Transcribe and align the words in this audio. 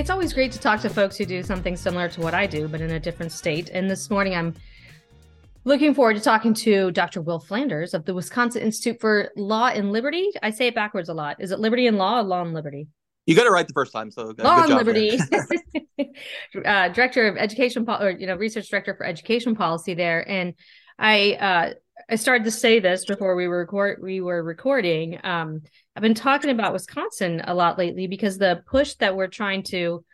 It's 0.00 0.08
always 0.08 0.32
great 0.32 0.50
to 0.52 0.58
talk 0.58 0.80
to 0.80 0.88
folks 0.88 1.18
who 1.18 1.26
do 1.26 1.42
something 1.42 1.76
similar 1.76 2.08
to 2.08 2.22
what 2.22 2.32
I 2.32 2.46
do, 2.46 2.68
but 2.68 2.80
in 2.80 2.90
a 2.90 2.98
different 2.98 3.32
state. 3.32 3.68
And 3.68 3.90
this 3.90 4.08
morning, 4.08 4.34
I'm 4.34 4.54
looking 5.64 5.92
forward 5.92 6.16
to 6.16 6.22
talking 6.22 6.54
to 6.54 6.90
Dr. 6.90 7.20
Will 7.20 7.38
Flanders 7.38 7.92
of 7.92 8.06
the 8.06 8.14
Wisconsin 8.14 8.62
Institute 8.62 8.98
for 8.98 9.30
Law 9.36 9.66
and 9.66 9.92
Liberty. 9.92 10.30
I 10.42 10.52
say 10.52 10.68
it 10.68 10.74
backwards 10.74 11.10
a 11.10 11.12
lot. 11.12 11.36
Is 11.38 11.52
it 11.52 11.60
Liberty 11.60 11.86
and 11.86 11.98
Law 11.98 12.20
or 12.20 12.22
Law 12.22 12.40
and 12.40 12.54
Liberty? 12.54 12.88
You 13.26 13.36
got 13.36 13.44
it 13.44 13.50
right 13.50 13.68
the 13.68 13.74
first 13.74 13.92
time, 13.92 14.10
so 14.10 14.32
Law 14.38 14.62
and 14.62 14.74
Liberty, 14.74 15.18
uh, 16.64 16.88
director 16.88 17.28
of 17.28 17.36
education, 17.36 17.84
or 17.86 18.08
you 18.08 18.26
know, 18.26 18.36
research 18.36 18.70
director 18.70 18.94
for 18.94 19.04
education 19.04 19.54
policy 19.54 19.92
there. 19.92 20.26
And 20.26 20.54
I, 20.98 21.32
uh, 21.34 21.74
I 22.10 22.16
started 22.16 22.42
to 22.44 22.50
say 22.50 22.80
this 22.80 23.04
before 23.04 23.36
we 23.36 23.46
were 23.46 23.58
record 23.58 24.00
we 24.02 24.20
were 24.20 24.42
recording. 24.42 25.20
Um, 25.22 25.60
I've 25.94 26.02
been 26.02 26.14
talking 26.14 26.50
about 26.50 26.72
Wisconsin 26.72 27.40
a 27.44 27.54
lot 27.54 27.78
lately 27.78 28.08
because 28.08 28.36
the 28.36 28.64
push 28.66 28.94
that 28.94 29.14
we're 29.14 29.28
trying 29.28 29.62
to 29.64 30.04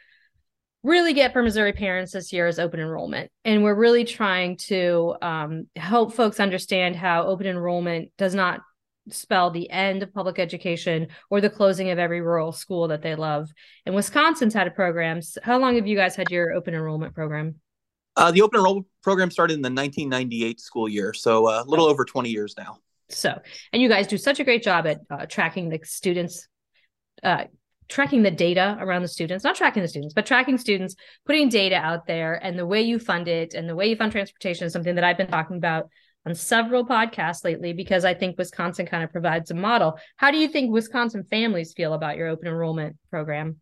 really 0.83 1.15
get 1.15 1.33
for 1.33 1.43
Missouri 1.43 1.73
parents 1.73 2.13
this 2.13 2.35
year 2.35 2.49
is 2.49 2.59
open 2.59 2.81
enrollment. 2.81 3.31
And 3.47 3.63
we're 3.63 3.75
really 3.75 4.05
trying 4.05 4.59
to 4.69 5.15
um, 5.23 5.69
help 5.75 6.13
folks 6.13 6.39
understand 6.39 6.97
how 6.97 7.27
open 7.27 7.47
enrollment 7.47 8.11
does 8.19 8.35
not 8.35 8.61
spell 9.09 9.51
the 9.51 9.71
end 9.71 10.03
of 10.03 10.13
public 10.13 10.39
education 10.39 11.09
or 11.31 11.41
the 11.41 11.49
closing 11.49 11.89
of 11.89 11.99
every 11.99 12.21
rural 12.21 12.53
school 12.53 12.89
that 12.89 13.01
they 13.01 13.15
love. 13.15 13.49
And 13.87 13.95
Wisconsin's 13.95 14.53
had 14.53 14.67
a 14.67 14.71
program. 14.71 15.21
How 15.43 15.59
long 15.59 15.77
have 15.77 15.87
you 15.87 15.97
guys 15.97 16.15
had 16.15 16.31
your 16.31 16.53
open 16.53 16.75
enrollment 16.75 17.15
program? 17.15 17.55
Uh, 18.17 18.31
the 18.31 18.43
open 18.43 18.59
enrollment 18.59 18.87
program 19.03 19.31
started 19.31 19.55
in 19.55 19.63
the 19.63 19.69
1998 19.69 20.61
school 20.61 20.89
year, 20.89 21.13
so 21.13 21.47
uh, 21.49 21.63
a 21.65 21.69
little 21.69 21.87
over 21.87 22.05
20 22.05 22.31
years 22.31 22.55
now. 22.57 22.79
So, 23.09 23.39
and 23.73 23.83
you 23.83 23.89
guys 23.89 24.07
do 24.07 24.19
such 24.19 24.41
a 24.41 24.45
great 24.45 24.63
job 24.63 24.87
at 24.87 25.01
uh, 25.11 25.27
tracking 25.27 25.69
the 25.69 25.79
students, 25.85 26.49
uh, 27.23 27.45
tracking 27.89 28.23
the 28.23 28.31
data 28.31 28.77
around 28.81 29.03
the 29.03 29.09
students, 29.09 29.45
not 29.45 29.55
tracking 29.55 29.83
the 29.83 29.89
students, 29.89 30.15
but 30.15 30.27
tracking 30.27 30.59
students, 30.59 30.97
putting 31.25 31.49
data 31.49 31.77
out 31.77 32.07
there, 32.07 32.35
and 32.35 32.59
the 32.59 32.67
way 32.67 32.83
you 32.83 32.99
fund 32.99 33.29
it 33.29 33.55
and 33.55 33.69
the 33.69 33.77
way 33.77 33.87
you 33.87 33.97
fund 33.97 34.13
transportation 34.13 34.67
is 34.67 34.73
something 34.73 34.95
that 34.97 35.05
I've 35.05 35.19
been 35.19 35.29
talking 35.29 35.57
about 35.57 35.89
on 36.25 36.35
several 36.35 36.85
podcasts 36.85 37.45
lately 37.45 37.73
because 37.73 38.05
I 38.05 38.15
think 38.15 38.37
Wisconsin 38.37 38.87
kind 38.87 39.05
of 39.05 39.13
provides 39.13 39.51
a 39.53 39.55
model. 39.55 39.99
How 40.17 40.33
do 40.33 40.39
you 40.39 40.49
think 40.49 40.73
Wisconsin 40.73 41.23
families 41.23 41.73
feel 41.75 41.93
about 41.93 42.17
your 42.17 42.29
open 42.29 42.49
enrollment 42.49 42.97
program? 43.11 43.61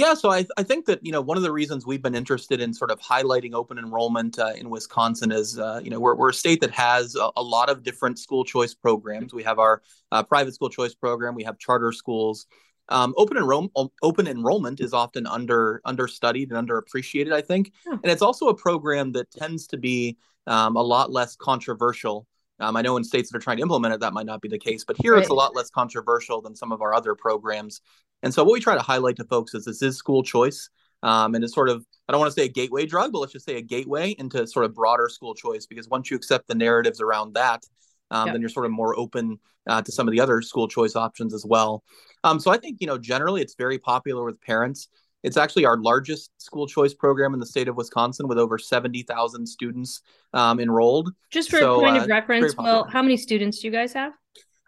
Yeah, 0.00 0.14
so 0.14 0.30
I, 0.30 0.46
I 0.56 0.62
think 0.62 0.86
that 0.86 1.04
you 1.04 1.12
know 1.12 1.20
one 1.20 1.36
of 1.36 1.42
the 1.42 1.52
reasons 1.52 1.84
we've 1.84 2.00
been 2.00 2.14
interested 2.14 2.58
in 2.58 2.72
sort 2.72 2.90
of 2.90 2.98
highlighting 3.00 3.52
open 3.52 3.76
enrollment 3.76 4.38
uh, 4.38 4.54
in 4.56 4.70
Wisconsin 4.70 5.30
is 5.30 5.58
uh, 5.58 5.82
you 5.84 5.90
know 5.90 6.00
we're, 6.00 6.14
we're 6.14 6.30
a 6.30 6.34
state 6.34 6.62
that 6.62 6.70
has 6.70 7.16
a, 7.16 7.28
a, 7.36 7.42
lot 7.42 7.68
of 7.68 7.82
different 7.82 8.18
school 8.18 8.42
choice 8.42 8.72
programs. 8.72 9.34
We 9.34 9.42
have 9.42 9.58
our 9.58 9.82
uh, 10.10 10.22
private 10.22 10.54
school 10.54 10.70
choice 10.70 10.94
program, 10.94 11.34
we 11.34 11.44
have 11.44 11.58
charter 11.58 11.92
schools. 11.92 12.46
Um, 12.88 13.12
open 13.18 13.36
enroll 13.36 13.70
open 14.00 14.26
enrollment 14.26 14.80
is 14.80 14.94
often 14.94 15.26
under 15.26 15.82
understudied 15.84 16.50
and 16.50 16.66
underappreciated, 16.66 17.34
I 17.34 17.42
think, 17.42 17.70
yeah. 17.86 17.98
and 18.02 18.10
it's 18.10 18.22
also 18.22 18.48
a 18.48 18.54
program 18.54 19.12
that 19.12 19.30
tends 19.30 19.66
to 19.66 19.76
be 19.76 20.16
um, 20.46 20.76
a 20.76 20.82
lot 20.82 21.12
less 21.12 21.36
controversial. 21.36 22.26
Um, 22.58 22.74
I 22.74 22.82
know 22.82 22.96
in 22.96 23.04
states 23.04 23.30
that 23.30 23.36
are 23.36 23.40
trying 23.40 23.58
to 23.58 23.62
implement 23.62 23.94
it, 23.94 24.00
that 24.00 24.14
might 24.14 24.26
not 24.26 24.40
be 24.40 24.48
the 24.48 24.58
case, 24.58 24.84
but 24.84 24.96
here 24.98 25.12
right. 25.14 25.20
it's 25.20 25.30
a 25.30 25.34
lot 25.34 25.54
less 25.54 25.70
controversial 25.70 26.40
than 26.40 26.56
some 26.56 26.72
of 26.72 26.80
our 26.80 26.94
other 26.94 27.14
programs. 27.14 27.82
And 28.22 28.32
so, 28.32 28.44
what 28.44 28.52
we 28.52 28.60
try 28.60 28.74
to 28.74 28.82
highlight 28.82 29.16
to 29.16 29.24
folks 29.24 29.54
is 29.54 29.64
this 29.64 29.82
is 29.82 29.96
school 29.96 30.22
choice. 30.22 30.68
Um, 31.02 31.34
and 31.34 31.42
it's 31.42 31.54
sort 31.54 31.70
of, 31.70 31.84
I 32.08 32.12
don't 32.12 32.20
want 32.20 32.30
to 32.30 32.38
say 32.38 32.44
a 32.44 32.52
gateway 32.52 32.84
drug, 32.84 33.12
but 33.12 33.20
let's 33.20 33.32
just 33.32 33.46
say 33.46 33.56
a 33.56 33.62
gateway 33.62 34.14
into 34.18 34.46
sort 34.46 34.66
of 34.66 34.74
broader 34.74 35.08
school 35.08 35.34
choice. 35.34 35.64
Because 35.66 35.88
once 35.88 36.10
you 36.10 36.16
accept 36.16 36.46
the 36.48 36.54
narratives 36.54 37.00
around 37.00 37.34
that, 37.34 37.64
um, 38.10 38.32
then 38.32 38.40
you're 38.40 38.50
sort 38.50 38.66
of 38.66 38.72
more 38.72 38.98
open 38.98 39.38
uh, 39.66 39.80
to 39.82 39.92
some 39.92 40.08
of 40.08 40.12
the 40.12 40.20
other 40.20 40.42
school 40.42 40.68
choice 40.68 40.96
options 40.96 41.32
as 41.32 41.44
well. 41.46 41.82
Um, 42.24 42.40
so 42.40 42.50
I 42.50 42.58
think, 42.58 42.78
you 42.80 42.86
know, 42.86 42.98
generally 42.98 43.40
it's 43.40 43.54
very 43.54 43.78
popular 43.78 44.24
with 44.24 44.40
parents. 44.40 44.88
It's 45.22 45.36
actually 45.36 45.66
our 45.66 45.76
largest 45.76 46.30
school 46.38 46.66
choice 46.66 46.94
program 46.94 47.34
in 47.34 47.40
the 47.40 47.46
state 47.46 47.68
of 47.68 47.76
Wisconsin 47.76 48.26
with 48.26 48.38
over 48.38 48.58
70,000 48.58 49.46
students 49.46 50.00
um, 50.32 50.60
enrolled. 50.60 51.12
Just 51.30 51.50
for 51.50 51.58
so, 51.58 51.76
a 51.76 51.80
point 51.80 51.96
of 51.98 52.02
uh, 52.04 52.06
reference, 52.06 52.56
well, 52.56 52.84
how 52.84 53.02
many 53.02 53.16
students 53.16 53.58
do 53.58 53.66
you 53.66 53.72
guys 53.72 53.92
have? 53.92 54.12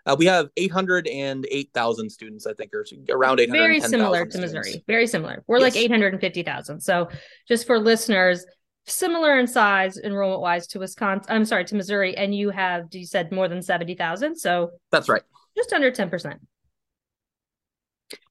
Uh, 0.05 0.17
we 0.19 0.27
have 0.27 0.49
808,000 0.57 2.11
students, 2.11 2.47
I 2.47 2.55
think, 2.55 2.73
or 2.75 2.85
around 3.11 3.39
800. 3.39 3.59
Very 3.59 3.81
similar 3.81 4.27
to 4.27 4.39
Missouri. 4.39 4.83
Very 4.89 5.07
similar. 5.07 5.45
We're 5.47 5.61
yes. 5.61 5.75
like 5.75 5.85
850,000. 5.85 6.81
So 6.81 7.09
just 7.47 7.67
for 7.67 7.79
listeners, 7.79 8.45
similar 8.87 9.39
in 9.39 9.47
size 9.47 9.99
enrollment 9.99 10.41
wise 10.41 10.67
to 10.69 10.81
Wisconsin. 10.81 11.33
I'm 11.33 11.45
sorry, 11.45 11.65
to 11.67 11.77
Missouri. 11.77 12.17
And 12.17 12.35
you 12.35 12.51
have, 12.51 12.87
you 12.91 13.07
said 13.07 13.31
more 13.31 13.47
than 13.47 13.63
70,000. 13.63 14.37
So 14.37 14.71
that's 14.91 15.09
right. 15.09 15.23
Just 15.57 15.73
under 15.73 15.93
10%. 15.93 16.39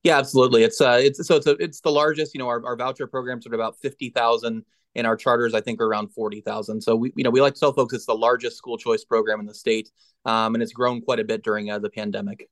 Yeah, 0.03 0.17
absolutely. 0.17 0.63
It's 0.63 0.81
uh, 0.81 0.99
it's 1.01 1.25
so 1.25 1.35
it's 1.35 1.47
a, 1.47 1.51
it's 1.51 1.81
the 1.81 1.91
largest. 1.91 2.33
You 2.33 2.39
know, 2.39 2.47
our, 2.47 2.63
our 2.65 2.75
voucher 2.75 3.07
programs 3.07 3.47
are 3.47 3.53
about 3.55 3.79
fifty 3.79 4.09
thousand, 4.09 4.63
and 4.95 5.07
our 5.07 5.15
charters 5.15 5.53
I 5.53 5.61
think 5.61 5.81
are 5.81 5.85
around 5.85 6.09
forty 6.09 6.41
thousand. 6.41 6.81
So 6.81 6.95
we 6.95 7.13
you 7.15 7.23
know 7.23 7.29
we 7.29 7.41
like 7.41 7.53
to 7.55 7.59
tell 7.59 7.73
folks 7.73 7.93
it's 7.93 8.05
the 8.05 8.13
largest 8.13 8.57
school 8.57 8.77
choice 8.77 9.03
program 9.03 9.39
in 9.39 9.45
the 9.45 9.53
state, 9.53 9.91
um, 10.25 10.55
and 10.55 10.63
it's 10.63 10.73
grown 10.73 11.01
quite 11.01 11.19
a 11.19 11.23
bit 11.23 11.43
during 11.43 11.69
uh, 11.69 11.79
the 11.79 11.89
pandemic. 11.89 12.49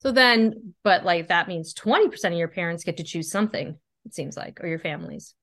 So 0.00 0.12
then, 0.12 0.74
but 0.84 1.04
like 1.04 1.28
that 1.28 1.48
means 1.48 1.72
twenty 1.74 2.08
percent 2.08 2.34
of 2.34 2.38
your 2.38 2.48
parents 2.48 2.84
get 2.84 2.96
to 2.98 3.04
choose 3.04 3.30
something. 3.30 3.76
It 4.04 4.14
seems 4.14 4.36
like, 4.36 4.60
or 4.62 4.68
your 4.68 4.78
families. 4.78 5.34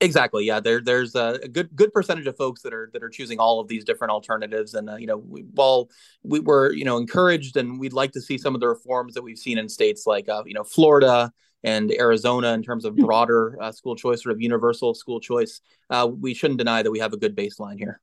Exactly. 0.00 0.44
Yeah. 0.44 0.60
There, 0.60 0.82
there's 0.82 1.14
a, 1.14 1.38
good 1.50 1.74
good 1.74 1.90
percentage 1.90 2.26
of 2.26 2.36
folks 2.36 2.60
that 2.62 2.74
are 2.74 2.90
that 2.92 3.02
are 3.02 3.08
choosing 3.08 3.38
all 3.38 3.60
of 3.60 3.68
these 3.68 3.82
different 3.82 4.10
alternatives, 4.10 4.74
and 4.74 4.90
uh, 4.90 4.96
you 4.96 5.06
know, 5.06 5.16
we, 5.16 5.42
while 5.54 5.88
we 6.22 6.40
were 6.40 6.72
you 6.72 6.84
know 6.84 6.98
encouraged, 6.98 7.56
and 7.56 7.80
we'd 7.80 7.94
like 7.94 8.12
to 8.12 8.20
see 8.20 8.36
some 8.36 8.54
of 8.54 8.60
the 8.60 8.68
reforms 8.68 9.14
that 9.14 9.22
we've 9.22 9.38
seen 9.38 9.56
in 9.56 9.68
states 9.68 10.06
like 10.06 10.28
uh, 10.28 10.42
you 10.44 10.52
know 10.52 10.64
Florida 10.64 11.32
and 11.66 11.90
Arizona 11.90 12.54
in 12.54 12.62
terms 12.62 12.84
of 12.84 12.94
hmm. 12.94 13.04
broader 13.04 13.58
uh, 13.60 13.72
school 13.72 13.96
choice, 13.96 14.22
sort 14.22 14.34
of 14.34 14.40
universal 14.40 14.94
school 14.94 15.20
choice. 15.20 15.60
Uh, 15.90 16.08
we 16.08 16.32
shouldn't 16.32 16.58
deny 16.58 16.82
that 16.82 16.90
we 16.90 17.00
have 17.00 17.12
a 17.12 17.18
good 17.18 17.36
baseline 17.36 17.78
here. 17.78 18.00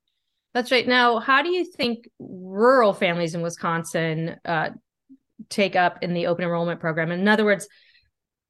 That's 0.53 0.71
right. 0.71 0.87
Now, 0.87 1.17
how 1.17 1.41
do 1.41 1.49
you 1.49 1.65
think 1.65 2.07
rural 2.19 2.93
families 2.93 3.33
in 3.33 3.41
Wisconsin 3.41 4.35
uh, 4.45 4.69
take 5.49 5.75
up 5.75 6.03
in 6.03 6.13
the 6.13 6.27
open 6.27 6.43
enrollment 6.43 6.79
program? 6.79 7.09
In 7.09 7.27
other 7.27 7.45
words, 7.45 7.67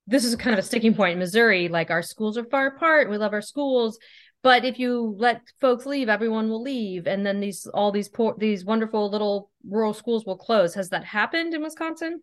this 0.05 0.25
is 0.25 0.35
kind 0.35 0.53
of 0.53 0.59
a 0.59 0.67
sticking 0.67 0.95
point 0.95 1.13
in 1.13 1.19
Missouri. 1.19 1.69
Like 1.69 1.91
our 1.91 2.01
schools 2.01 2.37
are 2.37 2.43
far 2.45 2.67
apart. 2.67 3.09
We 3.09 3.17
love 3.17 3.31
our 3.31 3.41
schools, 3.41 3.97
but 4.41 4.65
if 4.65 4.79
you 4.79 5.15
let 5.17 5.41
folks 5.61 5.85
leave, 5.85 6.09
everyone 6.09 6.49
will 6.49 6.61
leave, 6.61 7.07
and 7.07 7.25
then 7.25 7.39
these 7.39 7.65
all 7.67 7.93
these 7.93 8.09
poor 8.09 8.35
these 8.37 8.65
wonderful 8.65 9.09
little 9.09 9.49
rural 9.65 9.93
schools 9.93 10.25
will 10.25 10.37
close. 10.37 10.73
Has 10.73 10.89
that 10.89 11.05
happened 11.05 11.53
in 11.53 11.61
Wisconsin? 11.61 12.21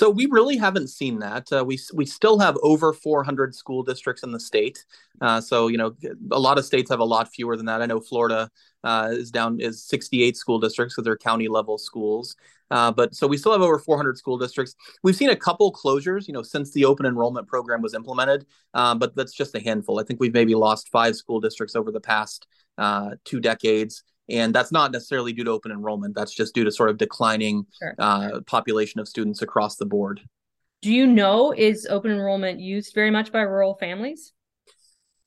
So 0.00 0.08
we 0.08 0.24
really 0.30 0.56
haven't 0.56 0.88
seen 0.88 1.18
that. 1.18 1.52
Uh, 1.52 1.62
we 1.62 1.78
we 1.92 2.06
still 2.06 2.38
have 2.38 2.56
over 2.62 2.94
400 2.94 3.54
school 3.54 3.82
districts 3.82 4.22
in 4.22 4.32
the 4.32 4.40
state. 4.40 4.82
Uh, 5.20 5.42
so 5.42 5.68
you 5.68 5.76
know, 5.76 5.94
a 6.30 6.40
lot 6.40 6.56
of 6.56 6.64
states 6.64 6.88
have 6.88 7.00
a 7.00 7.04
lot 7.04 7.30
fewer 7.30 7.54
than 7.54 7.66
that. 7.66 7.82
I 7.82 7.84
know 7.84 8.00
Florida 8.00 8.50
uh, 8.82 9.10
is 9.12 9.30
down 9.30 9.60
is 9.60 9.84
68 9.84 10.38
school 10.38 10.58
districts 10.58 10.94
because 10.94 11.04
they're 11.04 11.18
county 11.18 11.48
level 11.48 11.76
schools. 11.76 12.34
Uh, 12.70 12.90
but 12.90 13.14
so 13.14 13.26
we 13.26 13.36
still 13.36 13.52
have 13.52 13.60
over 13.60 13.78
400 13.78 14.16
school 14.16 14.38
districts. 14.38 14.74
We've 15.02 15.14
seen 15.14 15.28
a 15.28 15.36
couple 15.36 15.70
closures, 15.70 16.26
you 16.26 16.32
know, 16.32 16.42
since 16.42 16.72
the 16.72 16.86
open 16.86 17.04
enrollment 17.04 17.46
program 17.46 17.82
was 17.82 17.92
implemented, 17.92 18.46
um, 18.72 18.98
but 18.98 19.14
that's 19.14 19.34
just 19.34 19.54
a 19.54 19.60
handful. 19.60 20.00
I 20.00 20.04
think 20.04 20.18
we've 20.18 20.32
maybe 20.32 20.54
lost 20.54 20.88
five 20.88 21.14
school 21.14 21.40
districts 21.40 21.76
over 21.76 21.92
the 21.92 22.00
past 22.00 22.46
uh, 22.78 23.16
two 23.26 23.38
decades. 23.38 24.02
And 24.30 24.54
that's 24.54 24.72
not 24.72 24.92
necessarily 24.92 25.32
due 25.32 25.44
to 25.44 25.50
open 25.50 25.72
enrollment. 25.72 26.14
That's 26.14 26.34
just 26.34 26.54
due 26.54 26.64
to 26.64 26.72
sort 26.72 26.90
of 26.90 26.98
declining 26.98 27.66
sure. 27.78 27.94
uh, 27.98 28.40
population 28.46 29.00
of 29.00 29.08
students 29.08 29.42
across 29.42 29.76
the 29.76 29.86
board. 29.86 30.20
Do 30.82 30.92
you 30.92 31.06
know 31.06 31.52
is 31.52 31.86
open 31.90 32.10
enrollment 32.10 32.60
used 32.60 32.94
very 32.94 33.10
much 33.10 33.32
by 33.32 33.40
rural 33.40 33.74
families? 33.74 34.32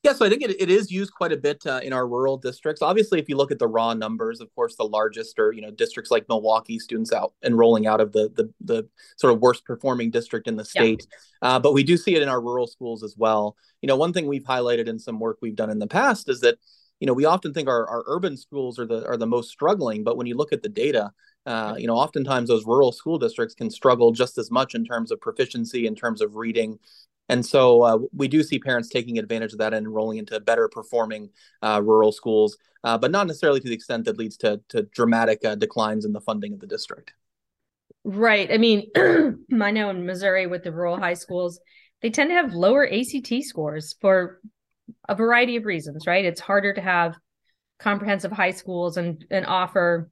Yeah, 0.04 0.12
so 0.12 0.26
I 0.26 0.30
think 0.30 0.42
it, 0.42 0.62
it 0.62 0.70
is 0.70 0.92
used 0.92 1.14
quite 1.14 1.32
a 1.32 1.38
bit 1.38 1.66
uh, 1.66 1.80
in 1.82 1.94
our 1.94 2.06
rural 2.06 2.38
districts. 2.38 2.82
Obviously, 2.82 3.20
if 3.20 3.30
you 3.30 3.38
look 3.38 3.52
at 3.52 3.60
the 3.60 3.70
raw 3.70 3.94
numbers, 3.94 4.42
of 4.42 4.54
course, 4.54 4.76
the 4.76 4.84
largest 4.84 5.40
are 5.40 5.54
you 5.54 5.62
know 5.62 5.72
districts 5.72 6.12
like 6.12 6.28
Milwaukee, 6.28 6.78
students 6.78 7.14
out 7.14 7.34
enrolling 7.42 7.88
out 7.88 8.02
of 8.02 8.12
the 8.12 8.30
the, 8.36 8.54
the 8.60 8.90
sort 9.18 9.34
of 9.34 9.40
worst 9.40 9.64
performing 9.64 10.12
district 10.12 10.50
in 10.50 10.58
the 10.58 10.66
state. 10.66 11.08
Uh, 11.42 11.58
but 11.58 11.74
we 11.74 11.84
do 11.84 11.96
see 11.96 12.16
it 12.16 12.22
in 12.22 12.28
our 12.28 12.42
rural 12.42 12.68
schools 12.68 13.02
as 13.02 13.16
well. 13.18 13.56
You 13.82 13.88
know, 13.88 13.96
one 13.96 14.12
thing 14.12 14.28
we've 14.28 14.44
highlighted 14.44 14.88
in 14.88 15.00
some 15.00 15.20
work 15.22 15.38
we've 15.42 15.56
done 15.56 15.70
in 15.70 15.80
the 15.80 15.88
past 15.88 16.28
is 16.28 16.42
that 16.42 16.58
you 17.04 17.08
know 17.08 17.12
we 17.12 17.26
often 17.26 17.54
think 17.54 17.68
our, 17.68 17.86
our 17.90 18.06
urban 18.08 18.38
schools 18.38 18.80
are 18.80 18.86
the 18.86 19.06
are 19.06 19.18
the 19.18 19.28
most 19.28 19.50
struggling, 19.50 20.06
but 20.06 20.16
when 20.16 20.26
you 20.26 20.38
look 20.38 20.54
at 20.54 20.64
the 20.64 20.70
data, 20.70 21.12
uh, 21.46 21.76
you 21.78 21.86
know, 21.86 21.98
oftentimes 21.98 22.48
those 22.48 22.66
rural 22.66 22.94
school 22.94 23.20
districts 23.20 23.54
can 23.54 23.70
struggle 23.70 24.14
just 24.14 24.38
as 24.38 24.50
much 24.50 24.74
in 24.74 24.86
terms 24.86 25.12
of 25.12 25.20
proficiency, 25.20 25.86
in 25.86 25.96
terms 25.96 26.22
of 26.22 26.38
reading, 26.38 26.80
and 27.28 27.46
so 27.46 27.82
uh, 27.82 27.98
we 28.16 28.30
do 28.30 28.42
see 28.42 28.58
parents 28.58 28.88
taking 28.88 29.20
advantage 29.20 29.52
of 29.52 29.60
that 29.60 29.74
and 29.74 29.86
enrolling 29.86 30.18
into 30.18 30.40
better 30.40 30.70
performing 30.70 31.30
uh, 31.62 31.82
rural 31.84 32.14
schools, 32.14 32.58
uh, 32.86 32.98
but 32.98 33.12
not 33.12 33.28
necessarily 33.28 33.60
to 33.60 33.68
the 33.68 33.76
extent 33.76 34.06
that 34.06 34.18
leads 34.18 34.38
to, 34.38 34.62
to 34.70 34.84
dramatic 34.84 35.44
uh, 35.44 35.56
declines 35.56 36.06
in 36.06 36.14
the 36.14 36.22
funding 36.22 36.54
of 36.54 36.62
the 36.62 36.68
district. 36.68 37.14
Right. 38.06 38.50
I 38.50 38.58
mean, 38.58 38.90
I 38.96 39.72
know 39.72 39.90
in 39.90 40.06
Missouri 40.06 40.48
with 40.48 40.64
the 40.64 40.72
rural 40.72 40.96
high 40.96 41.16
schools, 41.16 41.60
they 42.02 42.12
tend 42.12 42.30
to 42.30 42.36
have 42.36 42.54
lower 42.54 42.90
ACT 42.90 43.44
scores 43.44 43.94
for 44.00 44.40
a 45.08 45.16
variety 45.16 45.56
of 45.56 45.66
reasons, 45.66 46.08
right? 46.08 46.26
It's 46.26 46.42
harder 46.42 46.74
to 46.74 46.82
have 46.82 47.16
comprehensive 47.80 48.32
high 48.32 48.52
schools 48.52 48.98
and, 48.98 49.24
and 49.30 49.46
offer 49.46 50.10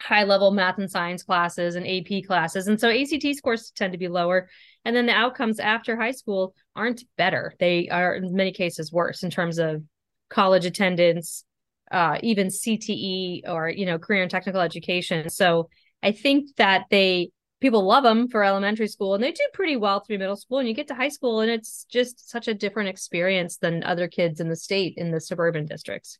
high 0.00 0.24
level 0.24 0.50
math 0.50 0.78
and 0.78 0.90
science 0.90 1.22
classes 1.22 1.76
and 1.76 1.86
AP 1.86 2.24
classes. 2.26 2.66
And 2.66 2.80
so 2.80 2.90
ACT 2.90 3.36
scores 3.36 3.70
tend 3.70 3.92
to 3.92 3.98
be 3.98 4.08
lower. 4.08 4.48
And 4.84 4.96
then 4.96 5.06
the 5.06 5.12
outcomes 5.12 5.60
after 5.60 5.96
high 5.96 6.10
school 6.10 6.54
aren't 6.74 7.04
better. 7.16 7.54
They 7.60 7.88
are 7.88 8.16
in 8.16 8.34
many 8.34 8.52
cases 8.52 8.92
worse 8.92 9.22
in 9.22 9.30
terms 9.30 9.58
of 9.58 9.82
college 10.28 10.64
attendance, 10.64 11.44
uh, 11.90 12.18
even 12.22 12.48
CTE 12.48 13.42
or, 13.46 13.68
you 13.68 13.86
know, 13.86 13.98
career 13.98 14.22
and 14.22 14.30
technical 14.30 14.60
education. 14.60 15.30
So 15.30 15.68
I 16.02 16.12
think 16.12 16.56
that 16.56 16.86
they, 16.90 17.30
people 17.62 17.84
love 17.84 18.02
them 18.02 18.28
for 18.28 18.42
elementary 18.42 18.88
school 18.88 19.14
and 19.14 19.22
they 19.22 19.30
do 19.30 19.46
pretty 19.54 19.76
well 19.76 20.00
through 20.00 20.18
middle 20.18 20.36
school 20.36 20.58
and 20.58 20.68
you 20.68 20.74
get 20.74 20.88
to 20.88 20.94
high 20.94 21.08
school 21.08 21.40
and 21.40 21.50
it's 21.50 21.84
just 21.84 22.28
such 22.28 22.48
a 22.48 22.54
different 22.54 22.88
experience 22.88 23.56
than 23.56 23.84
other 23.84 24.08
kids 24.08 24.40
in 24.40 24.48
the 24.48 24.56
state 24.56 24.94
in 24.96 25.12
the 25.12 25.20
suburban 25.20 25.64
districts. 25.64 26.18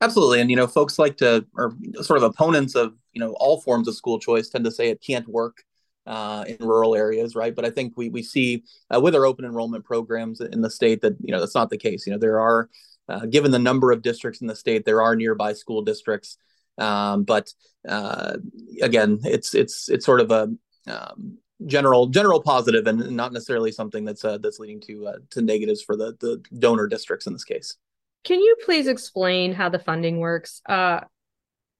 Absolutely. 0.00 0.40
And, 0.40 0.50
you 0.50 0.56
know, 0.56 0.66
folks 0.66 0.98
like 0.98 1.18
to, 1.18 1.44
or 1.54 1.74
sort 2.00 2.16
of 2.16 2.22
opponents 2.22 2.74
of, 2.74 2.94
you 3.12 3.20
know, 3.20 3.32
all 3.32 3.60
forms 3.60 3.88
of 3.88 3.94
school 3.94 4.18
choice 4.18 4.48
tend 4.48 4.64
to 4.64 4.70
say 4.70 4.88
it 4.88 5.02
can't 5.04 5.28
work 5.28 5.62
uh, 6.06 6.44
in 6.46 6.56
rural 6.60 6.94
areas, 6.94 7.34
right? 7.34 7.54
But 7.54 7.66
I 7.66 7.70
think 7.70 7.92
we, 7.96 8.08
we 8.08 8.22
see 8.22 8.64
uh, 8.94 9.00
with 9.00 9.14
our 9.14 9.26
open 9.26 9.44
enrollment 9.44 9.84
programs 9.84 10.40
in 10.40 10.62
the 10.62 10.70
state 10.70 11.02
that, 11.02 11.16
you 11.20 11.32
know, 11.32 11.40
that's 11.40 11.54
not 11.54 11.68
the 11.68 11.76
case. 11.76 12.06
You 12.06 12.12
know, 12.12 12.18
there 12.18 12.40
are, 12.40 12.70
uh, 13.08 13.26
given 13.26 13.50
the 13.50 13.58
number 13.58 13.92
of 13.92 14.00
districts 14.00 14.40
in 14.40 14.46
the 14.46 14.56
state, 14.56 14.84
there 14.86 15.02
are 15.02 15.14
nearby 15.14 15.52
school 15.52 15.82
districts. 15.82 16.38
Um, 16.78 17.24
but 17.24 17.52
uh, 17.88 18.36
again, 18.82 19.18
it's, 19.24 19.54
it's, 19.54 19.88
it's 19.88 20.06
sort 20.06 20.20
of 20.20 20.30
a, 20.30 20.48
um, 20.90 21.38
general 21.66 22.06
general 22.06 22.40
positive 22.40 22.86
and 22.86 23.10
not 23.10 23.32
necessarily 23.32 23.72
something 23.72 24.04
that's 24.04 24.24
uh, 24.24 24.38
that's 24.38 24.58
leading 24.58 24.80
to 24.80 25.06
uh, 25.08 25.16
to 25.30 25.42
negatives 25.42 25.82
for 25.82 25.96
the 25.96 26.16
the 26.20 26.42
donor 26.58 26.86
districts 26.86 27.26
in 27.26 27.32
this 27.32 27.44
case. 27.44 27.76
Can 28.24 28.40
you 28.40 28.56
please 28.64 28.86
explain 28.86 29.52
how 29.52 29.68
the 29.68 29.78
funding 29.78 30.18
works? 30.18 30.60
Uh, 30.68 31.00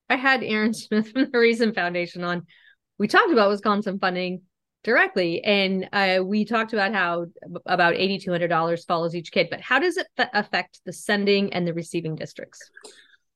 I 0.09 0.17
had 0.17 0.43
Aaron 0.43 0.75
Smith 0.75 1.13
from 1.13 1.31
the 1.31 1.39
Reason 1.39 1.73
Foundation 1.73 2.25
on. 2.25 2.47
We 2.99 3.07
talked 3.07 3.31
about 3.31 3.51
Wisconsin 3.51 4.01
funding 4.01 4.43
directly, 4.83 5.45
and 5.45 5.89
uh, 5.93 6.21
we 6.25 6.45
talked 6.45 6.73
about 6.73 6.93
how 6.93 7.27
about 7.67 7.95
eighty 7.95 8.19
two 8.19 8.33
hundred 8.33 8.49
dollars 8.49 8.85
follows 8.85 9.15
each 9.15 9.31
kid. 9.31 9.49
But 9.51 9.61
how 9.61 9.79
does 9.79 9.97
it 9.97 10.09
affect 10.19 10.81
the 10.85 10.93
sending 10.93 11.53
and 11.53 11.67
the 11.67 11.75
receiving 11.75 12.17
districts? 12.17 12.59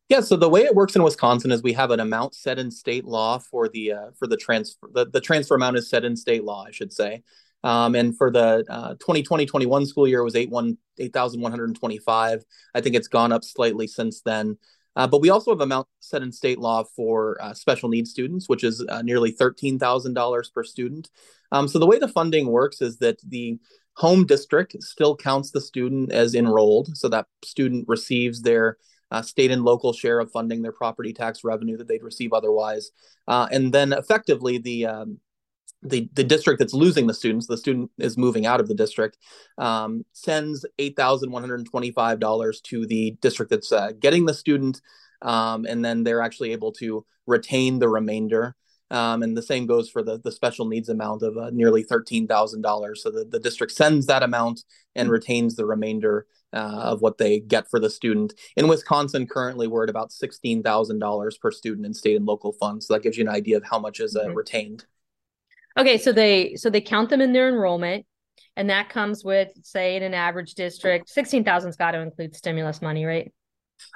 Yeah, 0.08 0.20
so 0.20 0.36
the 0.36 0.48
way 0.48 0.62
it 0.62 0.74
works 0.74 0.94
in 0.94 1.02
Wisconsin 1.02 1.52
is 1.52 1.62
we 1.62 1.72
have 1.72 1.90
an 1.90 2.00
amount 2.00 2.34
set 2.34 2.58
in 2.58 2.70
state 2.70 3.04
law 3.04 3.38
for 3.38 3.68
the 3.68 3.92
uh, 3.92 4.10
for 4.18 4.26
the 4.26 4.36
transfer. 4.36 4.90
The, 4.92 5.06
the 5.06 5.20
transfer 5.20 5.54
amount 5.54 5.78
is 5.78 5.88
set 5.88 6.04
in 6.04 6.16
state 6.16 6.44
law, 6.44 6.64
I 6.66 6.70
should 6.70 6.92
say. 6.92 7.22
Um, 7.64 7.94
and 7.94 8.16
for 8.16 8.30
the 8.30 8.64
2020-21 9.00 9.82
uh, 9.82 9.86
school 9.86 10.08
year, 10.08 10.20
it 10.20 10.24
was 10.24 10.34
8,125. 10.34 12.44
I 12.74 12.80
think 12.80 12.96
it's 12.96 13.08
gone 13.08 13.32
up 13.32 13.44
slightly 13.44 13.86
since 13.86 14.22
then. 14.22 14.58
Uh, 14.94 15.06
but 15.06 15.20
we 15.20 15.30
also 15.30 15.52
have 15.52 15.60
amount 15.60 15.86
set 16.00 16.22
in 16.22 16.32
state 16.32 16.58
law 16.58 16.84
for 16.84 17.38
uh, 17.40 17.54
special 17.54 17.88
needs 17.88 18.10
students, 18.10 18.48
which 18.48 18.64
is 18.64 18.84
uh, 18.88 19.00
nearly 19.02 19.32
$13,000 19.32 20.52
per 20.52 20.64
student. 20.64 21.08
Um, 21.50 21.68
so 21.68 21.78
the 21.78 21.86
way 21.86 21.98
the 21.98 22.08
funding 22.08 22.48
works 22.48 22.82
is 22.82 22.98
that 22.98 23.18
the 23.26 23.58
home 23.94 24.26
district 24.26 24.76
still 24.82 25.16
counts 25.16 25.50
the 25.50 25.60
student 25.60 26.12
as 26.12 26.34
enrolled. 26.34 26.96
So 26.96 27.08
that 27.08 27.26
student 27.44 27.86
receives 27.88 28.42
their 28.42 28.76
uh, 29.12 29.20
state 29.20 29.50
and 29.50 29.62
local 29.62 29.92
share 29.92 30.18
of 30.18 30.32
funding 30.32 30.62
their 30.62 30.72
property 30.72 31.12
tax 31.12 31.44
revenue 31.44 31.76
that 31.76 31.86
they'd 31.86 32.02
receive 32.02 32.32
otherwise. 32.32 32.90
Uh, 33.28 33.46
and 33.52 33.72
then 33.72 33.92
effectively, 33.92 34.56
the 34.58 34.86
um, 34.86 35.18
the, 35.82 36.08
the 36.12 36.24
district 36.24 36.60
that's 36.60 36.74
losing 36.74 37.06
the 37.08 37.14
students, 37.14 37.46
the 37.46 37.56
student 37.56 37.90
is 37.98 38.16
moving 38.16 38.46
out 38.46 38.60
of 38.60 38.68
the 38.68 38.74
district, 38.74 39.18
um, 39.58 40.04
sends 40.12 40.64
$8,125 40.78 42.62
to 42.62 42.86
the 42.86 43.16
district 43.20 43.50
that's 43.50 43.72
uh, 43.72 43.90
getting 43.98 44.24
the 44.24 44.32
student. 44.32 44.80
Um, 45.22 45.66
and 45.66 45.84
then 45.84 46.04
they're 46.04 46.22
actually 46.22 46.52
able 46.52 46.70
to 46.74 47.04
retain 47.26 47.80
the 47.80 47.88
remainder. 47.88 48.54
Um, 48.92 49.22
and 49.24 49.36
the 49.36 49.42
same 49.42 49.66
goes 49.66 49.90
for 49.90 50.04
the, 50.04 50.18
the 50.18 50.30
special 50.30 50.66
needs 50.66 50.88
amount 50.88 51.22
of 51.22 51.36
uh, 51.36 51.50
nearly 51.50 51.82
$13,000. 51.82 52.96
So 52.96 53.10
the, 53.10 53.24
the 53.24 53.40
district 53.40 53.72
sends 53.72 54.06
that 54.06 54.22
amount 54.22 54.62
and 54.94 55.10
retains 55.10 55.56
the 55.56 55.66
remainder 55.66 56.26
uh, 56.52 56.80
of 56.82 57.00
what 57.00 57.18
they 57.18 57.40
get 57.40 57.68
for 57.70 57.80
the 57.80 57.90
student. 57.90 58.34
In 58.56 58.68
Wisconsin, 58.68 59.26
currently, 59.26 59.66
we're 59.66 59.84
at 59.84 59.90
about 59.90 60.10
$16,000 60.10 61.40
per 61.40 61.50
student 61.50 61.86
in 61.86 61.94
state 61.94 62.16
and 62.16 62.26
local 62.26 62.52
funds. 62.52 62.86
So 62.86 62.94
that 62.94 63.02
gives 63.02 63.16
you 63.16 63.24
an 63.24 63.34
idea 63.34 63.56
of 63.56 63.64
how 63.64 63.78
much 63.78 64.00
is 64.00 64.16
uh, 64.16 64.24
mm-hmm. 64.24 64.34
retained. 64.34 64.84
Okay, 65.78 65.96
so 65.96 66.12
they 66.12 66.54
so 66.56 66.68
they 66.68 66.82
count 66.82 67.08
them 67.08 67.22
in 67.22 67.32
their 67.32 67.48
enrollment, 67.48 68.04
and 68.56 68.68
that 68.68 68.90
comes 68.90 69.24
with, 69.24 69.48
say, 69.62 69.96
in 69.96 70.02
an 70.02 70.12
average 70.12 70.54
district, 70.54 71.08
sixteen 71.08 71.44
thousand's 71.44 71.76
got 71.76 71.92
to 71.92 72.00
include 72.00 72.36
stimulus 72.36 72.82
money, 72.82 73.06
right? 73.06 73.32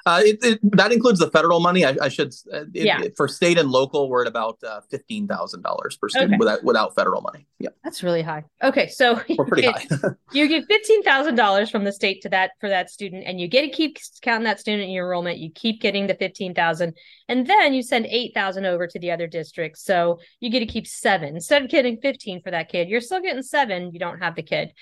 Uh, 0.07 0.23
it, 0.25 0.39
it, 0.45 0.77
that 0.77 0.93
includes 0.93 1.19
the 1.19 1.29
federal 1.31 1.59
money. 1.59 1.85
I, 1.85 1.97
I 2.01 2.09
should. 2.09 2.33
Uh, 2.53 2.61
it, 2.73 2.85
yeah. 2.87 3.03
for 3.17 3.27
state 3.27 3.59
and 3.59 3.69
local, 3.71 4.09
we're 4.09 4.23
at 4.23 4.29
about 4.29 4.63
uh, 4.63 4.81
fifteen 4.89 5.27
thousand 5.27 5.63
dollars 5.63 5.97
per 5.97 6.09
student 6.09 6.35
okay. 6.35 6.39
without 6.39 6.63
without 6.63 6.95
federal 6.95 7.23
money. 7.23 7.49
Yeah, 7.59 7.71
that's 7.83 8.05
really 8.05 8.23
high. 8.23 8.45
Okay, 8.63 8.87
so 8.87 9.21
we're 9.37 9.47
pretty 9.47 9.67
high. 9.67 9.85
you 10.33 10.47
get 10.47 10.65
fifteen 10.69 11.03
thousand 11.03 11.35
dollars 11.35 11.71
from 11.71 11.83
the 11.83 11.93
state 11.93 12.23
to 12.23 12.29
that 12.29 12.53
for 12.61 12.69
that 12.69 12.89
student, 12.89 13.25
and 13.27 13.41
you 13.41 13.49
get 13.49 13.63
to 13.63 13.69
keep 13.69 13.99
counting 14.23 14.45
that 14.45 14.61
student 14.61 14.85
in 14.85 14.91
your 14.91 15.07
enrollment. 15.07 15.39
You 15.39 15.51
keep 15.51 15.81
getting 15.81 16.07
the 16.07 16.15
fifteen 16.15 16.55
thousand, 16.55 16.97
and 17.29 17.45
then 17.45 17.75
you 17.75 17.83
send 17.83 18.07
eight 18.07 18.33
thousand 18.33 18.65
over 18.65 18.87
to 18.87 18.99
the 19.01 19.11
other 19.11 19.27
districts. 19.27 19.83
So 19.83 20.21
you 20.39 20.51
get 20.51 20.61
to 20.61 20.67
keep 20.67 20.87
seven 20.87 21.35
instead 21.35 21.65
of 21.65 21.69
getting 21.69 21.99
fifteen 22.01 22.41
for 22.43 22.53
that 22.53 22.69
kid. 22.69 22.89
You're 22.89 23.01
still 23.01 23.21
getting 23.21 23.43
seven. 23.43 23.91
You 23.93 23.99
don't 23.99 24.21
have 24.21 24.37
the 24.37 24.45
kid. 24.45 24.73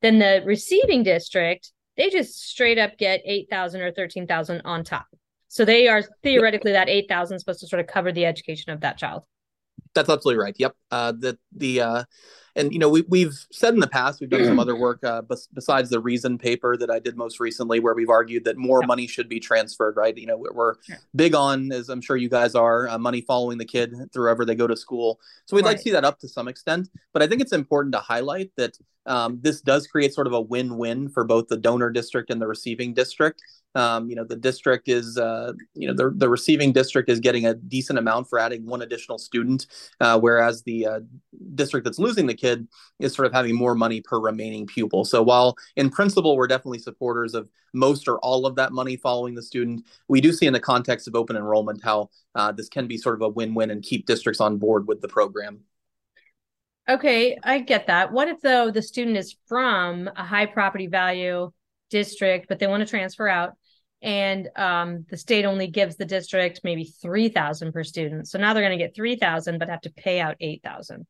Then 0.00 0.20
the 0.20 0.42
receiving 0.44 1.02
district 1.02 1.72
they 2.00 2.08
just 2.08 2.40
straight 2.48 2.78
up 2.78 2.96
get 2.96 3.20
8,000 3.26 3.82
or 3.82 3.92
13,000 3.92 4.62
on 4.64 4.84
top. 4.84 5.06
So 5.48 5.66
they 5.66 5.86
are 5.86 6.02
theoretically 6.22 6.72
that 6.72 6.88
8,000 6.88 7.38
supposed 7.38 7.60
to 7.60 7.66
sort 7.66 7.80
of 7.80 7.88
cover 7.88 8.10
the 8.10 8.24
education 8.24 8.72
of 8.72 8.80
that 8.80 8.96
child. 8.96 9.24
That's 9.94 10.08
absolutely 10.08 10.42
right. 10.42 10.54
Yep. 10.58 10.76
Uh, 10.90 11.12
the, 11.12 11.38
the, 11.54 11.80
uh, 11.82 12.04
and 12.60 12.72
you 12.72 12.78
know 12.78 12.88
we, 12.88 13.02
we've 13.08 13.46
said 13.50 13.74
in 13.74 13.80
the 13.80 13.88
past 13.88 14.20
we've 14.20 14.30
done 14.30 14.44
some 14.44 14.58
other 14.58 14.76
work 14.76 15.02
uh, 15.04 15.22
bes- 15.22 15.48
besides 15.52 15.90
the 15.90 15.98
reason 15.98 16.38
paper 16.38 16.76
that 16.76 16.90
i 16.90 16.98
did 16.98 17.16
most 17.16 17.40
recently 17.40 17.80
where 17.80 17.94
we've 17.94 18.10
argued 18.10 18.44
that 18.44 18.56
more 18.56 18.80
yeah. 18.82 18.86
money 18.86 19.06
should 19.06 19.28
be 19.28 19.40
transferred 19.40 19.96
right 19.96 20.16
you 20.16 20.26
know 20.26 20.36
we're, 20.36 20.74
yeah. 20.88 20.96
big 21.16 21.34
on 21.34 21.72
as 21.72 21.88
i'm 21.88 22.00
sure 22.00 22.16
you 22.16 22.28
guys 22.28 22.54
are 22.54 22.88
uh, 22.88 22.98
money 22.98 23.20
following 23.22 23.58
the 23.58 23.64
kid 23.64 23.94
wherever 24.14 24.44
they 24.44 24.54
go 24.54 24.66
to 24.66 24.76
school 24.76 25.18
so 25.46 25.56
we'd 25.56 25.64
right. 25.64 25.70
like 25.70 25.76
to 25.78 25.82
see 25.82 25.90
that 25.90 26.04
up 26.04 26.18
to 26.18 26.28
some 26.28 26.48
extent 26.48 26.88
but 27.12 27.22
i 27.22 27.26
think 27.26 27.40
it's 27.40 27.52
important 27.52 27.92
to 27.92 28.00
highlight 28.00 28.50
that 28.56 28.76
um, 29.06 29.38
this 29.40 29.62
does 29.62 29.86
create 29.86 30.12
sort 30.12 30.26
of 30.26 30.34
a 30.34 30.40
win-win 30.40 31.08
for 31.08 31.24
both 31.24 31.48
the 31.48 31.56
donor 31.56 31.90
district 31.90 32.30
and 32.30 32.40
the 32.40 32.46
receiving 32.46 32.92
district 32.92 33.42
um, 33.74 34.08
you 34.08 34.16
know, 34.16 34.24
the 34.24 34.36
district 34.36 34.88
is, 34.88 35.16
uh, 35.16 35.52
you 35.74 35.86
know, 35.86 35.94
the, 35.94 36.10
the 36.16 36.28
receiving 36.28 36.72
district 36.72 37.08
is 37.08 37.20
getting 37.20 37.46
a 37.46 37.54
decent 37.54 37.98
amount 37.98 38.28
for 38.28 38.38
adding 38.38 38.66
one 38.66 38.82
additional 38.82 39.18
student, 39.18 39.66
uh, 40.00 40.18
whereas 40.18 40.62
the 40.62 40.86
uh, 40.86 41.00
district 41.54 41.84
that's 41.84 41.98
losing 41.98 42.26
the 42.26 42.34
kid 42.34 42.66
is 42.98 43.14
sort 43.14 43.26
of 43.26 43.32
having 43.32 43.54
more 43.54 43.74
money 43.74 44.00
per 44.00 44.18
remaining 44.18 44.66
pupil. 44.66 45.04
So 45.04 45.22
while 45.22 45.56
in 45.76 45.90
principle 45.90 46.36
we're 46.36 46.48
definitely 46.48 46.80
supporters 46.80 47.34
of 47.34 47.48
most 47.72 48.08
or 48.08 48.18
all 48.18 48.46
of 48.46 48.56
that 48.56 48.72
money 48.72 48.96
following 48.96 49.34
the 49.34 49.42
student, 49.42 49.84
we 50.08 50.20
do 50.20 50.32
see 50.32 50.46
in 50.46 50.52
the 50.52 50.60
context 50.60 51.06
of 51.06 51.14
open 51.14 51.36
enrollment 51.36 51.82
how 51.82 52.10
uh, 52.34 52.50
this 52.50 52.68
can 52.68 52.88
be 52.88 52.98
sort 52.98 53.14
of 53.14 53.22
a 53.22 53.28
win-win 53.28 53.70
and 53.70 53.82
keep 53.82 54.06
districts 54.06 54.40
on 54.40 54.56
board 54.58 54.88
with 54.88 55.00
the 55.00 55.08
program. 55.08 55.60
Okay, 56.88 57.38
I 57.44 57.60
get 57.60 57.86
that. 57.86 58.10
What 58.10 58.26
if 58.26 58.40
though 58.40 58.72
the 58.72 58.82
student 58.82 59.16
is 59.16 59.36
from 59.46 60.10
a 60.16 60.24
high 60.24 60.46
property 60.46 60.88
value 60.88 61.52
district, 61.90 62.46
but 62.48 62.58
they 62.58 62.66
want 62.66 62.80
to 62.80 62.88
transfer 62.88 63.28
out? 63.28 63.54
and 64.02 64.48
um, 64.56 65.04
the 65.10 65.16
state 65.16 65.44
only 65.44 65.66
gives 65.66 65.96
the 65.96 66.04
district 66.04 66.60
maybe 66.64 66.84
3000 67.02 67.72
per 67.72 67.84
student. 67.84 68.28
So 68.28 68.38
now 68.38 68.54
they're 68.54 68.62
going 68.62 68.78
to 68.78 68.82
get 68.82 68.94
3000 68.94 69.58
but 69.58 69.68
have 69.68 69.82
to 69.82 69.90
pay 69.90 70.20
out 70.20 70.36
8000 70.40 71.06